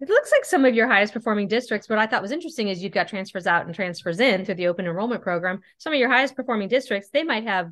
it 0.00 0.08
looks 0.08 0.32
like 0.32 0.44
some 0.44 0.64
of 0.64 0.74
your 0.74 0.88
highest 0.88 1.12
performing 1.12 1.48
districts. 1.48 1.88
What 1.88 1.98
I 1.98 2.06
thought 2.06 2.22
was 2.22 2.32
interesting 2.32 2.68
is 2.68 2.82
you've 2.82 2.92
got 2.92 3.08
transfers 3.08 3.46
out 3.46 3.66
and 3.66 3.74
transfers 3.74 4.20
in 4.20 4.44
through 4.44 4.56
the 4.56 4.66
open 4.66 4.86
enrollment 4.86 5.22
program. 5.22 5.60
Some 5.78 5.92
of 5.92 5.98
your 5.98 6.10
highest 6.10 6.34
performing 6.34 6.68
districts, 6.68 7.10
they 7.10 7.22
might 7.22 7.44
have 7.44 7.70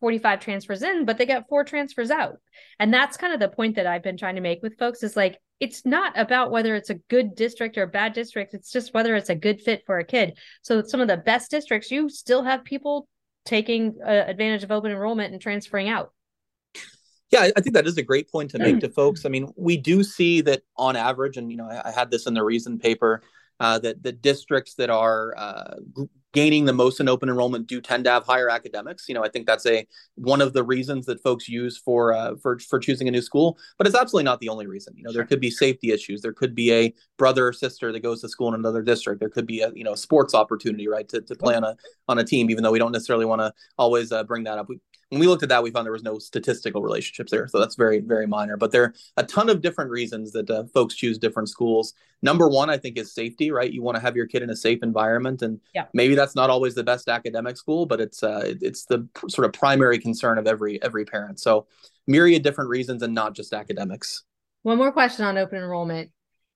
45 0.00 0.40
transfers 0.40 0.82
in, 0.82 1.04
but 1.04 1.18
they 1.18 1.26
got 1.26 1.48
four 1.48 1.62
transfers 1.62 2.10
out. 2.10 2.38
And 2.78 2.92
that's 2.92 3.16
kind 3.16 3.32
of 3.32 3.40
the 3.40 3.48
point 3.48 3.76
that 3.76 3.86
I've 3.86 4.02
been 4.02 4.16
trying 4.16 4.34
to 4.34 4.40
make 4.40 4.62
with 4.62 4.78
folks 4.78 5.02
is 5.02 5.16
like, 5.16 5.38
it's 5.60 5.84
not 5.84 6.18
about 6.18 6.50
whether 6.50 6.74
it's 6.74 6.90
a 6.90 6.94
good 6.94 7.34
district 7.34 7.76
or 7.76 7.82
a 7.82 7.86
bad 7.86 8.14
district. 8.14 8.54
It's 8.54 8.72
just 8.72 8.94
whether 8.94 9.14
it's 9.14 9.28
a 9.28 9.34
good 9.34 9.60
fit 9.60 9.82
for 9.84 9.98
a 9.98 10.04
kid. 10.04 10.38
So 10.62 10.82
some 10.82 11.00
of 11.00 11.08
the 11.08 11.18
best 11.18 11.50
districts, 11.50 11.90
you 11.90 12.08
still 12.08 12.42
have 12.42 12.64
people 12.64 13.06
taking 13.44 13.96
uh, 14.04 14.24
advantage 14.26 14.64
of 14.64 14.72
open 14.72 14.90
enrollment 14.90 15.32
and 15.32 15.40
transferring 15.40 15.88
out. 15.88 16.12
Yeah, 17.30 17.50
I 17.56 17.60
think 17.60 17.74
that 17.74 17.86
is 17.86 17.96
a 17.96 18.02
great 18.02 18.30
point 18.30 18.50
to 18.52 18.58
make 18.58 18.80
to 18.80 18.88
folks. 18.88 19.24
I 19.24 19.28
mean, 19.28 19.52
we 19.56 19.76
do 19.76 20.02
see 20.02 20.40
that 20.42 20.62
on 20.76 20.96
average, 20.96 21.36
and 21.36 21.50
you 21.50 21.58
know, 21.58 21.68
I, 21.68 21.88
I 21.88 21.90
had 21.92 22.10
this 22.10 22.26
in 22.26 22.34
the 22.34 22.42
reason 22.42 22.78
paper, 22.78 23.22
uh, 23.60 23.78
that 23.78 24.02
the 24.02 24.12
districts 24.12 24.74
that 24.74 24.90
are 24.90 25.34
uh, 25.36 25.74
gaining 26.32 26.64
the 26.64 26.72
most 26.72 27.00
in 27.00 27.08
open 27.08 27.28
enrollment 27.28 27.66
do 27.66 27.80
tend 27.80 28.04
to 28.04 28.10
have 28.10 28.24
higher 28.24 28.48
academics. 28.48 29.08
You 29.08 29.14
know, 29.14 29.24
I 29.24 29.28
think 29.28 29.46
that's 29.46 29.66
a 29.66 29.86
one 30.14 30.40
of 30.40 30.52
the 30.52 30.62
reasons 30.62 31.06
that 31.06 31.22
folks 31.22 31.48
use 31.48 31.76
for 31.76 32.12
uh, 32.12 32.36
for 32.36 32.58
for 32.58 32.78
choosing 32.78 33.08
a 33.08 33.10
new 33.10 33.22
school, 33.22 33.58
but 33.78 33.86
it's 33.86 33.96
absolutely 33.96 34.24
not 34.24 34.40
the 34.40 34.48
only 34.48 34.66
reason. 34.66 34.94
You 34.96 35.04
know, 35.04 35.12
there 35.12 35.24
could 35.24 35.40
be 35.40 35.50
safety 35.50 35.90
issues. 35.90 36.22
There 36.22 36.32
could 36.32 36.54
be 36.54 36.72
a 36.72 36.94
brother 37.18 37.48
or 37.48 37.52
sister 37.52 37.92
that 37.92 38.00
goes 38.00 38.20
to 38.22 38.28
school 38.28 38.48
in 38.48 38.54
another 38.54 38.82
district. 38.82 39.20
There 39.20 39.28
could 39.28 39.46
be 39.46 39.60
a 39.60 39.70
you 39.74 39.84
know 39.84 39.94
sports 39.94 40.34
opportunity, 40.34 40.88
right, 40.88 41.08
to, 41.08 41.20
to 41.20 41.34
play 41.34 41.54
on 41.54 41.64
a 41.64 41.76
on 42.08 42.18
a 42.18 42.24
team, 42.24 42.50
even 42.50 42.62
though 42.62 42.72
we 42.72 42.78
don't 42.78 42.92
necessarily 42.92 43.26
want 43.26 43.40
to 43.40 43.52
always 43.76 44.12
uh, 44.12 44.24
bring 44.24 44.44
that 44.44 44.58
up. 44.58 44.68
We, 44.68 44.80
when 45.10 45.20
we 45.20 45.26
looked 45.26 45.42
at 45.42 45.48
that, 45.48 45.62
we 45.62 45.72
found 45.72 45.84
there 45.84 45.92
was 45.92 46.04
no 46.04 46.18
statistical 46.18 46.82
relationships 46.82 47.32
there. 47.32 47.48
So 47.48 47.58
that's 47.58 47.74
very, 47.74 47.98
very 47.98 48.26
minor. 48.26 48.56
But 48.56 48.70
there 48.70 48.84
are 48.84 48.94
a 49.16 49.24
ton 49.24 49.50
of 49.50 49.60
different 49.60 49.90
reasons 49.90 50.30
that 50.32 50.48
uh, 50.48 50.64
folks 50.72 50.94
choose 50.94 51.18
different 51.18 51.48
schools. 51.48 51.94
Number 52.22 52.48
one, 52.48 52.70
I 52.70 52.78
think, 52.78 52.96
is 52.96 53.12
safety, 53.12 53.50
right? 53.50 53.72
You 53.72 53.82
want 53.82 53.96
to 53.96 54.00
have 54.00 54.14
your 54.14 54.26
kid 54.26 54.42
in 54.42 54.50
a 54.50 54.56
safe 54.56 54.84
environment. 54.84 55.42
And 55.42 55.60
yeah. 55.74 55.86
maybe 55.92 56.14
that's 56.14 56.36
not 56.36 56.48
always 56.48 56.76
the 56.76 56.84
best 56.84 57.08
academic 57.08 57.56
school, 57.56 57.86
but 57.86 58.00
it's 58.00 58.22
uh, 58.22 58.54
it's 58.60 58.84
the 58.84 59.08
pr- 59.14 59.28
sort 59.28 59.46
of 59.46 59.52
primary 59.52 59.98
concern 59.98 60.38
of 60.38 60.46
every 60.46 60.80
every 60.82 61.04
parent. 61.04 61.40
So 61.40 61.66
myriad 62.06 62.44
different 62.44 62.70
reasons 62.70 63.02
and 63.02 63.12
not 63.12 63.34
just 63.34 63.52
academics. 63.52 64.22
One 64.62 64.78
more 64.78 64.92
question 64.92 65.24
on 65.24 65.38
open 65.38 65.58
enrollment. 65.58 66.10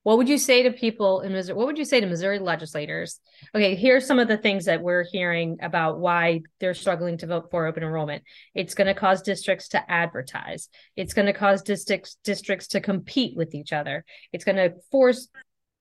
What 0.04 0.18
would 0.18 0.28
you 0.28 0.36
say 0.36 0.62
to 0.62 0.70
people 0.70 1.22
in 1.22 1.32
Missouri? 1.32 1.56
What 1.56 1.66
would 1.66 1.78
you 1.78 1.84
say 1.86 1.98
to 1.98 2.06
Missouri 2.06 2.38
legislators? 2.38 3.20
Okay, 3.54 3.74
here's 3.74 4.06
some 4.06 4.18
of 4.18 4.28
the 4.28 4.36
things 4.36 4.66
that 4.66 4.82
we're 4.82 5.02
hearing 5.02 5.56
about 5.62 5.98
why 5.98 6.42
they're 6.60 6.74
struggling 6.74 7.16
to 7.18 7.26
vote 7.26 7.50
for 7.50 7.66
open 7.66 7.82
enrollment. 7.82 8.22
It's 8.54 8.74
going 8.74 8.86
to 8.86 8.94
cause 8.94 9.22
districts 9.22 9.68
to 9.68 9.90
advertise. 9.90 10.68
It's 10.94 11.14
going 11.14 11.26
to 11.26 11.32
cause 11.32 11.62
districts 11.62 12.18
districts 12.22 12.68
to 12.68 12.82
compete 12.82 13.34
with 13.34 13.54
each 13.54 13.72
other. 13.72 14.04
It's 14.30 14.44
going 14.44 14.56
to 14.56 14.74
force 14.90 15.28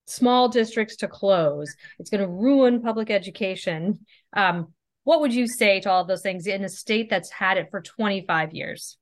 small 0.08 0.48
districts 0.48 0.96
to 0.98 1.10
close. 1.10 1.76
It's 2.00 2.10
going 2.10 2.22
to 2.22 2.28
ruin 2.28 2.82
public 2.82 3.12
education. 3.12 4.06
Um, 4.32 4.74
what 5.04 5.20
would 5.20 5.34
you 5.34 5.48
say 5.48 5.82
to 5.82 5.92
all 5.92 6.06
those 6.06 6.22
things 6.22 6.48
in 6.48 6.64
a 6.64 6.70
state 6.70 7.10
that's 7.10 7.30
had 7.30 7.58
it 7.58 7.68
for 7.72 7.82
25 7.82 8.54
years? 8.54 8.98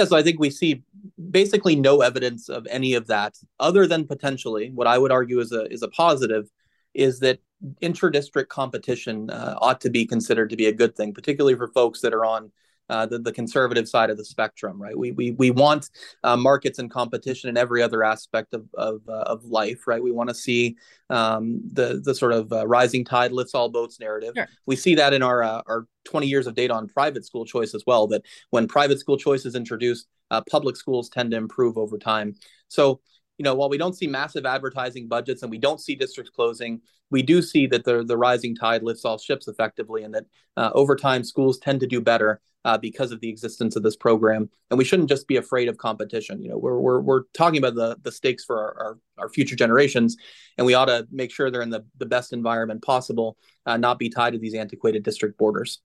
Yeah, 0.00 0.06
so 0.06 0.16
I 0.16 0.22
think 0.22 0.40
we 0.40 0.48
see 0.48 0.82
basically 1.30 1.76
no 1.76 2.00
evidence 2.00 2.48
of 2.48 2.66
any 2.70 2.94
of 2.94 3.06
that, 3.08 3.36
other 3.58 3.86
than 3.86 4.06
potentially 4.06 4.70
what 4.70 4.86
I 4.86 4.96
would 4.96 5.12
argue 5.12 5.40
is 5.40 5.52
a 5.52 5.70
is 5.70 5.82
a 5.82 5.88
positive, 5.88 6.50
is 6.94 7.20
that 7.20 7.40
inter-district 7.82 8.48
competition 8.48 9.28
uh, 9.28 9.56
ought 9.60 9.78
to 9.82 9.90
be 9.90 10.06
considered 10.06 10.48
to 10.48 10.56
be 10.56 10.68
a 10.68 10.72
good 10.72 10.96
thing, 10.96 11.12
particularly 11.12 11.54
for 11.54 11.68
folks 11.68 12.00
that 12.00 12.14
are 12.14 12.24
on 12.24 12.50
uh, 12.90 13.06
the, 13.06 13.18
the 13.18 13.32
conservative 13.32 13.88
side 13.88 14.10
of 14.10 14.16
the 14.16 14.24
spectrum, 14.24 14.82
right? 14.82 14.98
We 14.98 15.12
we 15.12 15.30
we 15.30 15.50
want 15.52 15.88
uh, 16.24 16.36
markets 16.36 16.80
and 16.80 16.90
competition 16.90 17.48
in 17.48 17.56
every 17.56 17.82
other 17.82 18.02
aspect 18.02 18.52
of 18.52 18.66
of, 18.74 19.00
uh, 19.08 19.12
of 19.12 19.44
life, 19.44 19.86
right? 19.86 20.02
We 20.02 20.10
want 20.10 20.28
to 20.28 20.34
see 20.34 20.76
um, 21.08 21.62
the 21.72 22.02
the 22.04 22.14
sort 22.14 22.32
of 22.32 22.52
uh, 22.52 22.66
rising 22.66 23.04
tide 23.04 23.32
lifts 23.32 23.54
all 23.54 23.68
boats 23.68 24.00
narrative. 24.00 24.32
Sure. 24.36 24.48
We 24.66 24.74
see 24.74 24.96
that 24.96 25.12
in 25.12 25.22
our 25.22 25.42
uh, 25.42 25.62
our 25.66 25.86
20 26.04 26.26
years 26.26 26.46
of 26.48 26.54
data 26.54 26.74
on 26.74 26.88
private 26.88 27.24
school 27.24 27.44
choice 27.44 27.74
as 27.74 27.84
well. 27.86 28.08
That 28.08 28.22
when 28.50 28.66
private 28.66 28.98
school 28.98 29.16
choice 29.16 29.46
is 29.46 29.54
introduced, 29.54 30.08
public 30.50 30.76
schools 30.76 31.08
tend 31.08 31.30
to 31.30 31.36
improve 31.36 31.78
over 31.78 31.96
time. 31.96 32.34
So 32.66 33.00
you 33.40 33.44
know, 33.44 33.54
while 33.54 33.70
we 33.70 33.78
don't 33.78 33.96
see 33.96 34.06
massive 34.06 34.44
advertising 34.44 35.08
budgets 35.08 35.40
and 35.40 35.50
we 35.50 35.56
don't 35.56 35.80
see 35.80 35.94
districts 35.94 36.30
closing, 36.30 36.82
we 37.10 37.22
do 37.22 37.40
see 37.40 37.66
that 37.68 37.84
the 37.84 38.04
the 38.04 38.18
rising 38.18 38.54
tide 38.54 38.82
lifts 38.82 39.02
all 39.06 39.16
ships 39.16 39.48
effectively, 39.48 40.02
and 40.02 40.14
that 40.14 40.26
uh, 40.58 40.70
over 40.74 40.94
time 40.94 41.24
schools 41.24 41.58
tend 41.58 41.80
to 41.80 41.86
do 41.86 42.02
better 42.02 42.42
uh, 42.66 42.76
because 42.76 43.12
of 43.12 43.20
the 43.20 43.30
existence 43.30 43.76
of 43.76 43.82
this 43.82 43.96
program. 43.96 44.50
And 44.70 44.76
we 44.76 44.84
shouldn't 44.84 45.08
just 45.08 45.26
be 45.26 45.38
afraid 45.38 45.70
of 45.70 45.78
competition. 45.78 46.42
You 46.42 46.50
know, 46.50 46.58
we're 46.58 46.78
we're, 46.78 47.00
we're 47.00 47.22
talking 47.32 47.56
about 47.56 47.76
the 47.76 47.96
the 48.02 48.12
stakes 48.12 48.44
for 48.44 48.58
our, 48.58 48.86
our, 48.86 48.98
our 49.16 49.28
future 49.30 49.56
generations, 49.56 50.18
and 50.58 50.66
we 50.66 50.74
ought 50.74 50.92
to 50.92 51.08
make 51.10 51.32
sure 51.32 51.50
they're 51.50 51.62
in 51.62 51.70
the 51.70 51.86
the 51.96 52.04
best 52.04 52.34
environment 52.34 52.82
possible, 52.82 53.38
uh, 53.64 53.78
not 53.78 53.98
be 53.98 54.10
tied 54.10 54.34
to 54.34 54.38
these 54.38 54.54
antiquated 54.54 55.02
district 55.02 55.38
borders. 55.38 55.80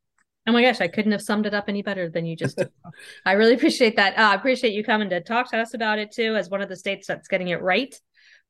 Oh 0.47 0.51
my 0.51 0.61
gosh, 0.61 0.79
I 0.79 0.87
couldn't 0.87 1.11
have 1.11 1.21
summed 1.21 1.47
it 1.47 1.53
up 1.53 1.65
any 1.67 1.81
better 1.81 2.09
than 2.09 2.25
you 2.25 2.35
just 2.35 2.57
did. 2.57 2.69
I 3.25 3.33
really 3.33 3.55
appreciate 3.55 3.95
that. 3.95 4.17
Uh, 4.17 4.31
I 4.31 4.35
appreciate 4.35 4.73
you 4.73 4.83
coming 4.83 5.09
to 5.09 5.21
talk 5.21 5.49
to 5.51 5.57
us 5.57 5.73
about 5.73 5.97
it 5.97 6.11
too, 6.11 6.35
as 6.35 6.49
one 6.49 6.61
of 6.61 6.69
the 6.69 6.75
states 6.75 7.07
that's 7.07 7.27
getting 7.27 7.47
it 7.47 7.61
right 7.61 7.99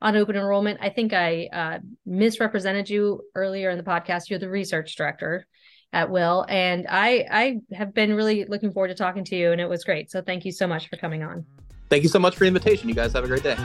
on 0.02 0.18
open 0.18 0.36
enrollment. 0.36 0.80
I 0.82 0.90
think 0.90 1.14
I 1.14 1.48
uh, 1.54 1.80
misrepresented 2.06 2.90
you 2.90 3.22
earlier 3.34 3.70
in 3.70 3.78
the 3.78 3.84
podcast. 3.84 4.30
You're 4.30 4.40
the 4.40 4.50
research 4.50 4.96
director 4.96 5.48
at 5.94 6.10
Will, 6.10 6.46
and 6.50 6.86
I 6.90 7.26
I 7.32 7.76
have 7.76 7.94
been 7.94 8.14
really 8.14 8.46
looking 8.46 8.72
forward 8.72 8.90
to 8.90 8.96
talking 8.96 9.24
to 9.26 9.36
you, 9.36 9.52
and 9.52 9.62
it 9.62 9.70
was 9.70 9.86
great. 9.86 10.12
So 10.12 10.22
thank 10.22 10.44
you 10.44 10.52
so 10.52 10.68
much 10.68 10.90
for 10.90 10.98
coming 10.98 11.24
on. 11.24 11.46
Thank 11.90 12.04
you 12.04 12.10
so 12.10 12.20
much 12.20 12.36
for 12.36 12.44
the 12.44 12.48
invitation. 12.48 12.90
You 12.90 12.96
guys 12.96 13.14
have 13.14 13.24
a 13.24 13.28
great 13.28 13.44
day. 13.44 13.56